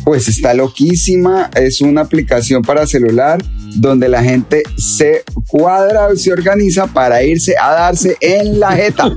Pues 0.05 0.29
está 0.29 0.55
loquísima, 0.55 1.51
es 1.55 1.81
una 1.81 2.03
aplicación 2.03 2.63
para 2.63 2.87
celular 2.87 3.43
donde 3.75 4.09
la 4.09 4.23
gente 4.23 4.63
se 4.77 5.25
cuadra, 5.47 6.15
se 6.17 6.33
organiza 6.33 6.87
para 6.87 7.23
irse 7.23 7.55
a 7.61 7.73
darse 7.73 8.17
en 8.21 8.61
la 8.61 8.73
jeta, 8.73 9.11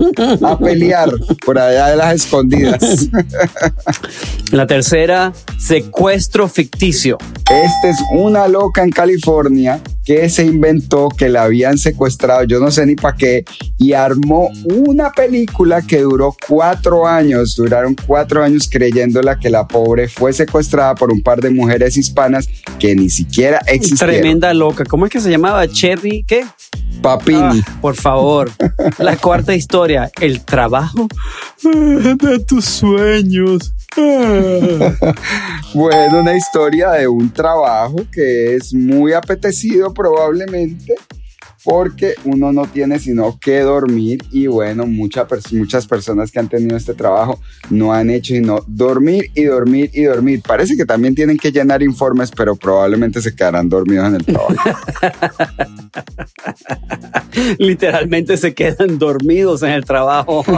a 0.44 0.58
pelear 0.58 1.10
por 1.46 1.58
allá 1.58 1.88
de 1.88 1.96
las 1.96 2.16
escondidas. 2.16 3.10
La 4.52 4.66
tercera, 4.66 5.32
secuestro 5.60 6.48
ficticio. 6.48 7.20
Este 7.52 7.90
es 7.90 7.98
una 8.12 8.48
loca 8.48 8.84
en 8.84 8.90
California 8.90 9.80
que 10.10 10.28
se 10.28 10.44
inventó 10.44 11.10
que 11.10 11.30
la 11.30 11.44
habían 11.44 11.78
secuestrado, 11.78 12.44
yo 12.44 12.60
no 12.60 12.72
sé 12.72 12.84
ni 12.84 12.96
para 12.96 13.16
qué, 13.16 13.46
y 13.78 13.94
armó 13.94 14.50
una 14.66 15.12
película 15.12 15.84
que 15.84 16.00
duró 16.00 16.36
cuatro 16.48 17.06
años, 17.06 17.56
duraron 17.56 17.96
cuatro 18.08 18.44
años 18.44 18.68
creyéndola 18.68 19.38
que 19.38 19.52
la 19.52 19.68
pobre 19.68 20.08
fue 20.08 20.34
secuestrada 20.34 20.96
por 20.96 21.14
un 21.14 21.22
par 21.22 21.42
de 21.42 21.52
mujeres 21.52 21.96
hispanas 21.96 22.50
que 22.80 22.96
ni 22.96 23.12
siquiera 23.12 23.60
existieron. 23.68 24.16
Tremenda 24.16 24.52
loca. 24.56 24.84
¿Cómo 24.84 25.06
es 25.06 25.12
que 25.12 25.22
se 25.22 25.30
llamaba? 25.30 25.68
Cherry, 25.68 26.26
¿qué? 26.28 26.44
Papini. 27.04 27.62
Ah, 27.64 27.78
por 27.80 27.94
favor. 27.94 28.50
La 28.98 29.16
cuarta 29.16 29.54
historia, 29.54 30.10
el 30.20 30.42
trabajo 30.42 31.08
de 31.62 32.40
tus 32.40 32.66
sueños. 32.66 33.76
Bueno, 35.74 36.20
una 36.22 36.36
historia 36.36 36.92
de 36.92 37.08
un 37.08 37.32
trabajo 37.32 37.98
que 38.12 38.56
es 38.56 38.74
muy 38.74 39.14
apetecido 39.14 39.94
probablemente 39.94 40.96
porque 41.64 42.14
uno 42.24 42.52
no 42.54 42.66
tiene 42.68 43.00
sino 43.00 43.38
que 43.40 43.60
dormir 43.62 44.24
y 44.32 44.48
bueno, 44.48 44.86
mucha 44.86 45.28
pers- 45.28 45.52
muchas 45.58 45.86
personas 45.88 46.32
que 46.32 46.40
han 46.40 46.48
tenido 46.50 46.78
este 46.78 46.94
trabajo 46.94 47.40
no 47.70 47.94
han 47.94 48.10
hecho 48.10 48.34
sino 48.34 48.60
dormir 48.68 49.30
y 49.36 49.44
dormir 49.44 49.90
y 49.94 50.04
dormir. 50.04 50.42
Parece 50.46 50.76
que 50.78 50.86
también 50.86 51.16
tienen 51.16 51.38
que 51.38 51.52
llenar 51.52 51.82
informes, 51.84 52.32
pero 52.32 52.56
probablemente 52.56 53.22
se 53.22 53.36
quedarán 53.36 53.68
dormidos 53.70 54.08
en 54.08 54.16
el 54.16 54.26
trabajo. 54.26 54.54
Literalmente 57.58 58.38
se 58.38 58.54
quedan 58.54 58.98
dormidos 59.00 59.64
en 59.64 59.72
el 59.72 59.84
trabajo. 59.86 60.44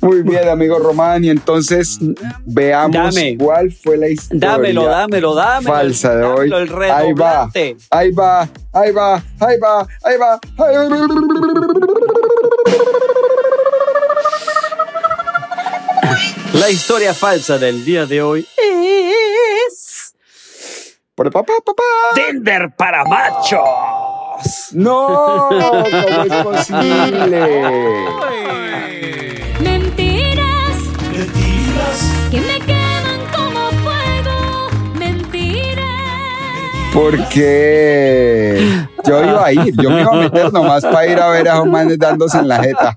Muy 0.00 0.22
bien, 0.22 0.48
amigo 0.48 0.78
Román, 0.78 1.22
y 1.24 1.28
entonces 1.30 1.98
veamos 2.46 3.14
Dame. 3.14 3.36
cuál 3.38 3.70
fue 3.70 3.98
la 3.98 4.08
historia. 4.08 4.48
dámelo, 4.48 4.86
dámelo, 4.86 5.34
dámelo. 5.34 5.70
falsa 5.74 6.14
de 6.16 6.24
hoy. 6.24 6.50
El 6.50 6.72
Ahí 6.90 7.12
va, 7.12 7.50
ahí 7.90 8.10
va, 8.12 8.48
ahí 8.72 8.92
va, 8.92 9.22
ahí 9.40 9.58
va, 9.58 9.86
ahí 10.02 10.16
va. 10.16 10.40
ahí 10.58 10.88
va. 10.88 11.02
La 16.54 16.70
historia 16.70 17.14
falsa 17.14 17.58
del 17.58 17.84
día 17.84 18.06
de 18.06 18.22
hoy 18.22 18.46
es 18.56 20.14
Por 21.14 21.30
papá, 21.32 21.54
papá. 21.64 21.82
Tinder 22.14 22.74
para 22.76 23.04
machos. 23.04 23.60
No, 24.72 25.48
¿cómo 25.48 26.24
es 26.24 26.44
posible? 26.44 27.62
¿Por 36.92 37.16
qué? 37.28 38.58
Yo 39.06 39.22
iba 39.24 39.46
a 39.46 39.52
ir, 39.52 39.74
yo 39.82 39.90
me 39.90 40.02
iba 40.02 40.12
a 40.12 40.20
meter 40.20 40.52
nomás 40.52 40.82
para 40.84 41.06
ir 41.10 41.18
a 41.18 41.30
ver 41.30 41.48
a 41.48 41.54
esos 41.54 41.66
manes 41.66 41.98
dándose 41.98 42.38
en 42.38 42.48
la 42.48 42.62
jeta. 42.62 42.96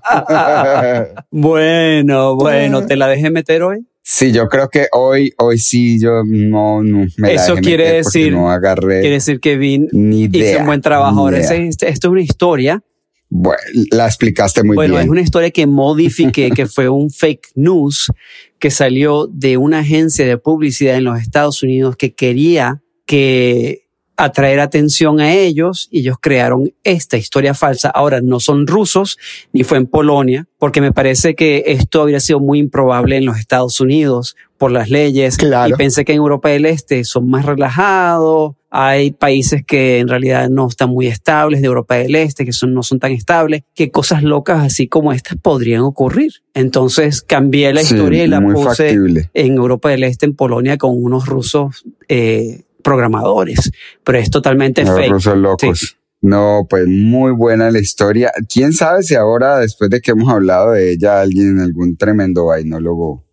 Bueno, 1.30 2.36
bueno, 2.36 2.86
¿te 2.86 2.96
la 2.96 3.08
dejé 3.08 3.30
meter 3.30 3.62
hoy? 3.62 3.86
Sí, 4.02 4.32
yo 4.32 4.48
creo 4.48 4.68
que 4.68 4.86
hoy, 4.92 5.32
hoy 5.38 5.58
sí, 5.58 6.00
yo 6.00 6.22
no, 6.24 6.82
no 6.82 7.06
me 7.16 7.28
la 7.28 7.42
Eso 7.42 7.52
dejé 7.54 7.62
quiere 7.62 7.84
meter 7.84 8.02
porque 8.04 8.18
decir- 8.18 8.32
no 8.32 8.50
agarré 8.50 9.00
Quiere 9.00 9.14
decir 9.16 9.40
que 9.40 9.56
Vin 9.56 9.88
ni 9.92 10.22
idea. 10.24 10.52
hizo 10.52 10.60
un 10.60 10.66
buen 10.66 10.80
trabajo. 10.80 11.20
Ahora, 11.20 11.38
esto 11.38 11.86
es 11.86 12.04
una 12.04 12.20
historia. 12.20 12.82
Bueno, 13.28 13.58
la 13.90 14.06
explicaste 14.06 14.62
muy 14.62 14.76
bueno, 14.76 14.94
bien. 14.94 15.04
es 15.06 15.10
una 15.10 15.20
historia 15.22 15.50
que 15.50 15.66
modifiqué, 15.66 16.50
que 16.54 16.66
fue 16.66 16.88
un 16.88 17.10
fake 17.10 17.48
news 17.56 18.12
que 18.60 18.70
salió 18.70 19.26
de 19.26 19.56
una 19.56 19.80
agencia 19.80 20.24
de 20.26 20.38
publicidad 20.38 20.96
en 20.96 21.04
los 21.04 21.18
Estados 21.20 21.62
Unidos 21.64 21.96
que 21.96 22.14
quería 22.14 22.82
que 23.06 23.85
atraer 24.16 24.60
atención 24.60 25.20
a 25.20 25.32
ellos 25.34 25.88
y 25.90 26.00
ellos 26.00 26.16
crearon 26.20 26.72
esta 26.84 27.16
historia 27.16 27.54
falsa. 27.54 27.90
Ahora 27.90 28.20
no 28.20 28.40
son 28.40 28.66
rusos 28.66 29.18
ni 29.52 29.62
fue 29.64 29.78
en 29.78 29.86
Polonia, 29.86 30.46
porque 30.58 30.80
me 30.80 30.92
parece 30.92 31.34
que 31.34 31.64
esto 31.66 32.00
habría 32.02 32.20
sido 32.20 32.40
muy 32.40 32.58
improbable 32.58 33.16
en 33.16 33.26
los 33.26 33.38
Estados 33.38 33.80
Unidos 33.80 34.36
por 34.58 34.70
las 34.70 34.88
leyes. 34.88 35.36
Claro. 35.36 35.74
Y 35.74 35.76
pensé 35.76 36.04
que 36.04 36.12
en 36.12 36.18
Europa 36.18 36.48
del 36.48 36.64
Este 36.66 37.04
son 37.04 37.28
más 37.28 37.44
relajados. 37.44 38.54
Hay 38.70 39.12
países 39.12 39.62
que 39.66 40.00
en 40.00 40.08
realidad 40.08 40.50
no 40.50 40.66
están 40.68 40.90
muy 40.90 41.06
estables 41.06 41.60
de 41.60 41.66
Europa 41.66 41.94
del 41.96 42.14
Este, 42.14 42.44
que 42.44 42.52
son, 42.52 42.74
no 42.74 42.82
son 42.82 42.98
tan 42.98 43.12
estables, 43.12 43.62
que 43.74 43.90
cosas 43.90 44.22
locas 44.22 44.62
así 44.64 44.86
como 44.86 45.12
estas 45.12 45.38
podrían 45.38 45.82
ocurrir. 45.82 46.32
Entonces 46.52 47.22
cambié 47.22 47.72
la 47.72 47.82
Sí, 47.82 47.94
historia 47.94 48.24
y 48.24 48.28
la 48.28 48.40
puse 48.40 48.64
factible. 48.64 49.30
en 49.34 49.54
Europa 49.54 49.88
del 49.90 50.04
Este, 50.04 50.26
en 50.26 50.34
Polonia, 50.34 50.76
con 50.78 50.92
unos 51.02 51.26
rusos 51.26 51.84
eh, 52.08 52.62
programadores. 52.86 53.72
Pero 54.04 54.18
es 54.18 54.30
totalmente 54.30 54.84
Los 54.84 54.96
fake. 54.96 55.10
rusos 55.10 55.36
locos. 55.36 55.80
Sí. 55.80 55.86
No, 56.22 56.66
pues 56.70 56.86
muy 56.86 57.32
buena 57.32 57.70
la 57.70 57.80
historia. 57.80 58.32
¿Quién 58.48 58.72
sabe 58.72 59.02
si 59.02 59.14
ahora, 59.16 59.58
después 59.58 59.90
de 59.90 60.00
que 60.00 60.12
hemos 60.12 60.32
hablado 60.32 60.72
de 60.72 60.92
ella, 60.92 61.20
alguien, 61.20 61.60
algún 61.60 61.96
tremendo 61.96 62.46
vainólogo, 62.46 63.24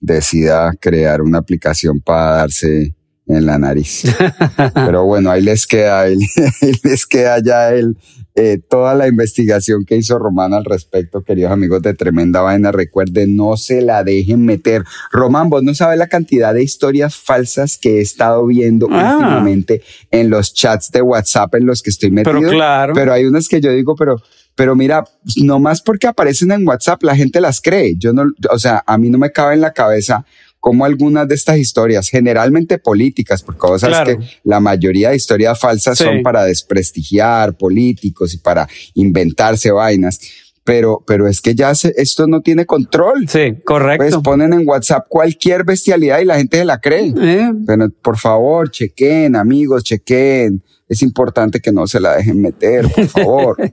decida 0.00 0.72
crear 0.80 1.22
una 1.22 1.38
aplicación 1.38 2.00
para 2.00 2.36
darse 2.38 2.94
en 3.26 3.46
la 3.46 3.58
nariz? 3.58 4.02
Pero 4.74 5.04
bueno, 5.04 5.30
ahí 5.30 5.42
les 5.42 5.66
queda, 5.66 6.00
ahí 6.00 6.16
les 6.82 7.06
queda 7.06 7.38
ya 7.42 7.70
el, 7.70 7.96
eh, 8.34 8.58
toda 8.58 8.94
la 8.94 9.08
investigación 9.08 9.84
que 9.84 9.96
hizo 9.96 10.18
Román 10.18 10.54
al 10.54 10.64
respecto, 10.64 11.22
queridos 11.22 11.52
amigos 11.52 11.82
de 11.82 11.94
Tremenda 11.94 12.40
Vaina. 12.40 12.72
Recuerden, 12.72 13.36
no 13.36 13.56
se 13.56 13.82
la 13.82 14.04
dejen 14.04 14.44
meter. 14.44 14.84
Román, 15.10 15.50
vos 15.50 15.62
no 15.62 15.74
sabes 15.74 15.98
la 15.98 16.06
cantidad 16.06 16.54
de 16.54 16.62
historias 16.62 17.16
falsas 17.16 17.76
que 17.76 17.98
he 17.98 18.00
estado 18.00 18.46
viendo 18.46 18.88
Ah. 18.90 19.16
últimamente 19.18 19.82
en 20.10 20.30
los 20.30 20.54
chats 20.54 20.90
de 20.90 21.02
WhatsApp 21.02 21.54
en 21.56 21.66
los 21.66 21.82
que 21.82 21.90
estoy 21.90 22.10
metido. 22.10 22.38
Pero 22.38 22.50
claro. 22.50 22.92
Pero 22.94 23.12
hay 23.12 23.24
unas 23.26 23.48
que 23.48 23.60
yo 23.60 23.70
digo, 23.70 23.94
pero, 23.96 24.16
pero 24.54 24.74
mira, 24.74 25.04
no 25.42 25.58
más 25.58 25.82
porque 25.82 26.06
aparecen 26.06 26.52
en 26.52 26.66
WhatsApp, 26.66 27.02
la 27.02 27.14
gente 27.16 27.40
las 27.40 27.60
cree. 27.60 27.96
Yo 27.98 28.12
no, 28.12 28.24
o 28.50 28.58
sea, 28.58 28.82
a 28.86 28.98
mí 28.98 29.10
no 29.10 29.18
me 29.18 29.30
cabe 29.30 29.54
en 29.54 29.60
la 29.60 29.72
cabeza 29.72 30.24
como 30.62 30.84
algunas 30.84 31.26
de 31.26 31.34
estas 31.34 31.58
historias, 31.58 32.08
generalmente 32.08 32.78
políticas, 32.78 33.42
porque 33.42 33.66
vos 33.66 33.80
sabes 33.80 33.96
Claro. 33.98 34.18
que 34.20 34.24
la 34.44 34.60
mayoría 34.60 35.10
de 35.10 35.16
historias 35.16 35.58
falsas 35.58 35.98
Sí. 35.98 36.04
son 36.04 36.22
para 36.22 36.44
desprestigiar 36.44 37.56
políticos 37.56 38.32
y 38.32 38.38
para 38.38 38.68
inventarse 38.94 39.72
vainas. 39.72 40.20
pero, 40.64 41.02
pero 41.04 41.26
es 41.26 41.40
que 41.40 41.56
ya 41.56 41.74
se, 41.74 41.92
esto 41.96 42.28
no 42.28 42.40
tiene 42.40 42.64
control. 42.66 43.28
Sí, 43.28 43.50
Pues 43.50 43.64
correcto. 43.64 44.22
ponen 44.22 44.52
en 44.52 44.62
WhatsApp 44.68 45.06
cualquier 45.08 45.64
bestialidad 45.64 46.20
y 46.20 46.24
la 46.24 46.36
gente 46.36 46.58
se 46.58 46.64
la 46.64 46.80
cree. 46.80 47.12
Eh, 47.20 47.50
Pero 47.66 47.90
por 48.00 48.16
favor, 48.16 48.70
chequen, 48.70 49.34
amigos, 49.34 49.82
chequen. 49.82 50.62
Es 50.88 51.02
importante 51.02 51.58
que 51.58 51.72
no 51.72 51.88
se 51.88 51.98
la 51.98 52.14
dejen 52.16 52.40
meter, 52.40 52.86
por 52.88 53.08
favor. 53.08 53.56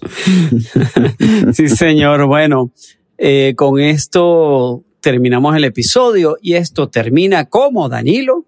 sí, 1.52 1.68
señor. 1.68 2.26
Bueno, 2.26 2.72
eh, 3.18 3.52
con 3.56 3.78
esto 3.80 4.84
terminamos 5.00 5.56
el 5.56 5.64
episodio 5.64 6.36
y 6.40 6.54
esto 6.54 6.88
termina 6.88 7.46
como, 7.46 7.88
Danilo. 7.88 8.44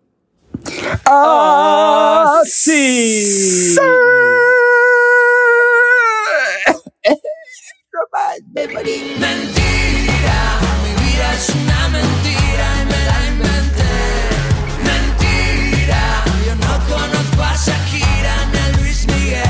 ¡Ah, 1.06 2.40
sí! 2.44 3.76
Mentira, 9.18 10.58
mi 10.82 10.92
vida 11.02 11.34
es 11.34 11.48
una 11.50 11.88
mentira 11.88 12.66
y 12.80 12.84
me 12.86 13.00
la 13.08 13.18
inventé. 13.28 13.94
Mentira, 14.84 16.02
yo 16.46 16.54
no 16.56 16.72
conozco 16.88 17.42
a 17.42 17.54
Shakira 17.56 18.34
ni 18.52 18.58
a 18.58 18.60
Luis 18.78 19.00
Miguel. 19.06 19.49